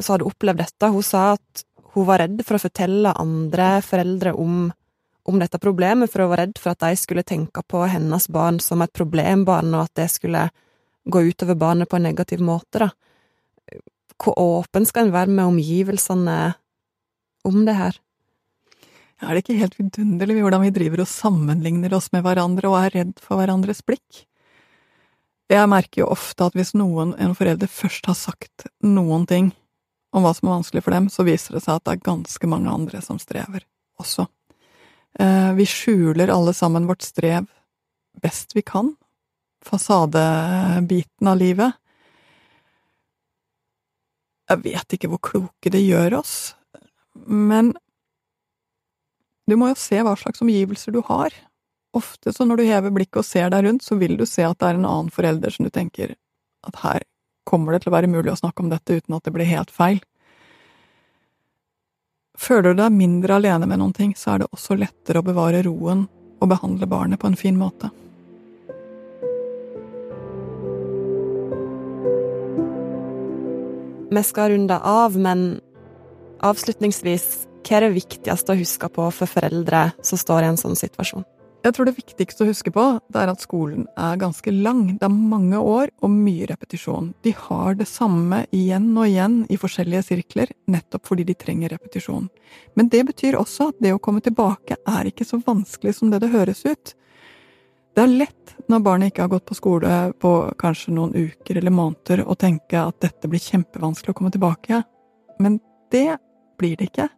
som 0.00 0.16
hadde 0.16 0.28
opplevd 0.28 0.60
dette, 0.64 0.92
hun 0.92 1.04
sa 1.06 1.30
at 1.36 1.64
hun 1.94 2.04
var 2.08 2.20
redd 2.20 2.42
for 2.44 2.58
å 2.58 2.64
fortelle 2.66 3.14
andre 3.16 3.78
foreldre 3.84 4.34
om 4.36 4.66
om 5.26 5.40
dette 5.42 5.58
problemet, 5.62 6.10
for 6.12 6.22
hun 6.22 6.32
var 6.32 6.44
redd 6.44 6.60
for 6.60 6.74
at 6.74 6.84
de 6.84 6.98
skulle 6.98 7.26
tenke 7.26 7.62
på 7.66 7.82
hennes 7.90 8.28
barn 8.32 8.60
som 8.62 8.82
et 8.84 8.92
problembarn, 8.94 9.74
og 9.74 9.88
at 9.88 10.02
det 10.02 10.08
skulle 10.14 10.46
gå 11.06 11.22
utover 11.28 11.58
barnet 11.58 11.90
på 11.90 11.98
en 11.98 12.08
negativ 12.08 12.42
måte, 12.42 12.86
da. 12.86 12.90
Hvor 14.16 14.38
åpen 14.40 14.86
skal 14.88 15.06
en 15.06 15.14
være 15.14 15.32
med 15.34 15.44
omgivelsene 15.44 16.38
om 17.44 17.58
det 17.66 17.74
her? 17.76 17.98
Er 19.24 19.32
det 19.32 19.44
ikke 19.44 19.58
helt 19.60 19.76
vidunderlig 19.78 20.38
hvordan 20.42 20.64
vi 20.66 20.72
driver 20.76 21.02
og 21.04 21.10
sammenligner 21.10 21.94
oss 21.96 22.10
med 22.12 22.24
hverandre 22.24 22.68
og 22.68 22.78
er 22.80 22.96
redd 22.98 23.20
for 23.22 23.40
hverandres 23.40 23.82
blikk? 23.84 24.24
Jeg 25.52 25.70
merker 25.70 26.02
jo 26.02 26.10
ofte 26.10 26.48
at 26.48 26.56
hvis 26.58 26.74
noen, 26.76 27.14
en 27.22 27.36
forelder, 27.38 27.70
først 27.70 28.08
har 28.10 28.18
sagt 28.18 28.66
noen 28.82 29.28
ting 29.30 29.52
om 30.16 30.24
hva 30.24 30.32
som 30.34 30.48
er 30.48 30.56
vanskelig 30.56 30.82
for 30.84 30.96
dem, 30.96 31.10
så 31.12 31.26
viser 31.26 31.56
det 31.56 31.62
seg 31.64 31.78
at 31.78 31.86
det 31.86 31.94
er 31.96 32.08
ganske 32.08 32.50
mange 32.50 32.72
andre 32.72 33.02
som 33.04 33.20
strever 33.22 33.62
også. 34.00 34.26
Eh, 35.18 35.52
vi 35.56 35.66
skjuler 35.66 36.28
alle 36.32 36.54
sammen 36.54 36.86
vårt 36.86 37.02
strev 37.02 37.46
best 38.22 38.56
vi 38.56 38.62
kan. 38.62 38.94
Fasadebiten 39.64 41.28
av 41.28 41.36
livet. 41.40 41.72
Jeg 44.46 44.62
vet 44.62 44.94
ikke 44.94 45.10
hvor 45.10 45.22
kloke 45.26 45.72
det 45.74 45.82
gjør 45.82 46.20
oss, 46.20 46.54
men 47.26 47.72
du 49.50 49.56
må 49.58 49.72
jo 49.72 49.78
se 49.78 49.98
hva 50.06 50.14
slags 50.18 50.42
omgivelser 50.44 50.94
du 50.94 51.00
har. 51.08 51.34
Ofte 51.96 52.30
så 52.34 52.46
når 52.46 52.60
du 52.60 52.68
hever 52.68 52.94
blikket 52.94 53.22
og 53.22 53.26
ser 53.26 53.50
deg 53.50 53.66
rundt, 53.66 53.82
så 53.82 53.98
vil 53.98 54.14
du 54.20 54.26
se 54.28 54.44
at 54.46 54.58
det 54.60 54.68
er 54.68 54.78
en 54.78 54.86
annen 54.86 55.10
forelder 55.10 55.54
som 55.54 55.66
du 55.66 55.72
tenker 55.74 56.14
at 56.66 56.78
her 56.82 57.06
kommer 57.46 57.74
det 57.74 57.84
til 57.84 57.92
å 57.92 57.96
være 57.96 58.10
mulig 58.10 58.32
å 58.32 58.38
snakke 58.38 58.62
om 58.62 58.70
dette 58.70 58.98
uten 58.98 59.16
at 59.16 59.26
det 59.26 59.34
blir 59.34 59.48
helt 59.50 59.72
feil. 59.74 60.00
Føler 62.36 62.74
du 62.74 62.82
deg 62.82 62.92
mindre 62.92 63.38
alene 63.38 63.66
med 63.68 63.80
noen 63.80 63.94
ting, 63.96 64.12
så 64.16 64.34
er 64.34 64.42
det 64.42 64.50
også 64.52 64.76
lettere 64.78 65.22
å 65.22 65.26
bevare 65.26 65.62
roen 65.64 66.04
og 66.36 66.50
behandle 66.52 66.88
barnet 66.88 67.20
på 67.20 67.30
en 67.30 67.38
fin 67.38 67.56
måte. 67.56 67.90
Vi 74.06 74.22
skal 74.22 74.52
runde 74.52 74.76
av, 74.80 75.16
men 75.18 75.46
avslutningsvis, 76.46 77.46
hva 77.66 77.80
er 77.80 77.88
det 77.88 77.96
viktigste 77.96 78.54
å 78.54 78.60
huske 78.60 78.88
på 78.92 79.08
for 79.12 79.28
foreldre 79.28 79.88
som 80.04 80.20
står 80.20 80.44
i 80.44 80.52
en 80.52 80.60
sånn 80.60 80.78
situasjon? 80.78 81.26
Jeg 81.66 81.74
tror 81.74 81.88
det 81.88 81.96
viktigste 81.96 82.44
å 82.44 82.46
huske 82.46 82.70
på, 82.70 82.82
det 83.10 83.18
er 83.18 83.30
at 83.32 83.42
skolen 83.42 83.88
er 83.98 84.18
ganske 84.20 84.52
lang. 84.54 84.84
Det 85.00 85.02
er 85.02 85.10
mange 85.10 85.58
år 85.58 85.90
og 85.98 86.12
mye 86.14 86.46
repetisjon. 86.46 87.08
De 87.26 87.32
har 87.34 87.74
det 87.74 87.88
samme 87.90 88.44
igjen 88.54 88.92
og 88.92 89.08
igjen 89.08 89.40
i 89.50 89.58
forskjellige 89.58 90.04
sirkler, 90.12 90.52
nettopp 90.70 91.10
fordi 91.10 91.24
de 91.26 91.34
trenger 91.34 91.74
repetisjon. 91.74 92.28
Men 92.78 92.92
det 92.92 93.02
betyr 93.10 93.40
også 93.40 93.72
at 93.72 93.82
det 93.82 93.96
å 93.96 93.98
komme 93.98 94.22
tilbake 94.22 94.78
er 94.78 95.10
ikke 95.10 95.26
så 95.26 95.40
vanskelig 95.42 95.96
som 95.98 96.14
det 96.14 96.22
det 96.22 96.30
høres 96.36 96.62
ut. 96.68 96.94
Det 97.98 98.04
er 98.04 98.14
lett 98.14 98.56
når 98.70 98.86
barnet 98.86 99.10
ikke 99.10 99.26
har 99.26 99.34
gått 99.34 99.50
på 99.50 99.58
skole 99.58 100.00
på 100.22 100.36
kanskje 100.62 100.94
noen 100.94 101.18
uker 101.18 101.58
eller 101.58 101.74
måneder, 101.74 102.22
å 102.30 102.38
tenke 102.38 102.78
at 102.78 103.02
dette 103.02 103.26
blir 103.26 103.42
kjempevanskelig 103.42 104.14
å 104.14 104.20
komme 104.22 104.30
tilbake, 104.30 104.84
men 105.42 105.58
det 105.90 106.12
blir 106.62 106.78
det 106.78 106.92
ikke. 106.92 107.10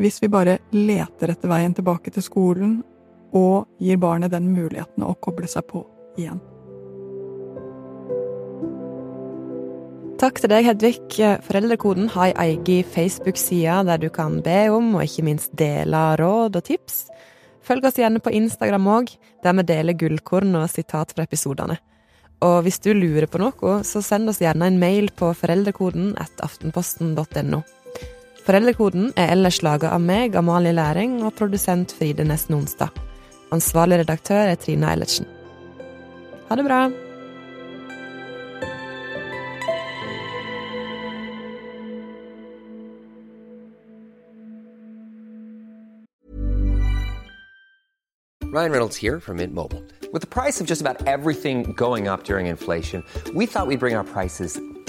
Hvis 0.00 0.18
vi 0.24 0.32
bare 0.32 0.58
leter 0.72 1.30
etter 1.30 1.50
veien 1.52 1.76
tilbake 1.76 2.10
til 2.10 2.24
skolen 2.24 2.80
og 3.36 3.68
gir 3.82 4.00
barnet 4.00 4.32
den 4.34 4.50
muligheten 4.54 5.04
å 5.06 5.16
koble 5.22 5.48
seg 5.50 5.66
på 5.70 5.84
igjen. 6.18 6.40
Takk 10.20 10.36
til 10.42 10.50
deg, 10.52 10.66
Hedvig. 10.68 10.98
Foreldrekoden 11.46 12.10
har 12.12 12.34
ei 12.34 12.58
egen 12.58 12.84
Facebook-side 12.84 13.78
der 13.88 14.02
du 14.02 14.10
kan 14.12 14.42
be 14.44 14.66
om, 14.68 14.92
og 14.98 15.06
ikke 15.06 15.24
minst 15.24 15.54
dele 15.56 16.02
råd 16.20 16.58
og 16.60 16.66
tips. 16.66 17.06
Følg 17.64 17.86
oss 17.88 17.96
gjerne 17.96 18.20
på 18.20 18.32
Instagram 18.36 18.88
òg, 18.98 19.14
der 19.40 19.56
vi 19.56 19.64
deler 19.70 19.96
gullkorn 19.96 20.52
og 20.60 20.68
sitat 20.68 21.14
fra 21.16 21.24
episodene. 21.24 21.78
Og 22.44 22.62
hvis 22.64 22.80
du 22.84 22.92
lurer 22.92 23.28
på 23.32 23.40
noe, 23.40 23.80
så 23.84 24.04
send 24.04 24.28
oss 24.28 24.40
gjerne 24.44 24.68
en 24.68 24.80
mail 24.80 25.08
på 25.16 25.32
foreldrekoden 25.36 26.14
at 26.20 26.40
aftenposten.no. 26.44 27.64
Foreldrekoden 28.44 29.12
er 29.20 29.32
ellers 29.36 29.60
laga 29.64 29.92
av 29.92 30.04
meg, 30.04 30.36
Amalie 30.36 30.76
Læring, 30.76 31.22
og 31.24 31.36
produsent 31.40 31.96
Fride 31.96 32.28
Nesten 32.28 32.56
Nonstad. 32.56 32.92
Ansvarlig 33.50 33.98
redaktør 33.98 34.34
er 34.46 34.54
Trine 34.54 34.86
Eilertsen. 34.86 35.26
Ha 36.48 36.56
det 36.56 36.64
bra! 36.64 36.90
Ryan 48.52 48.72
Reynolds 48.72 48.96
here 48.96 49.20
from 49.20 49.36
Mint 49.36 49.54
Mobile. 49.54 49.82
With 50.12 50.22
the 50.22 50.28
price 50.28 50.60
of 50.60 50.66
just 50.66 50.80
about 50.80 51.06
everything 51.06 51.72
going 51.72 52.08
up 52.08 52.24
during 52.24 52.46
inflation, 52.46 53.04
we 53.32 53.46
thought 53.46 53.68
we'd 53.68 53.78
bring 53.78 53.94
our 53.94 54.04
prices 54.04 54.60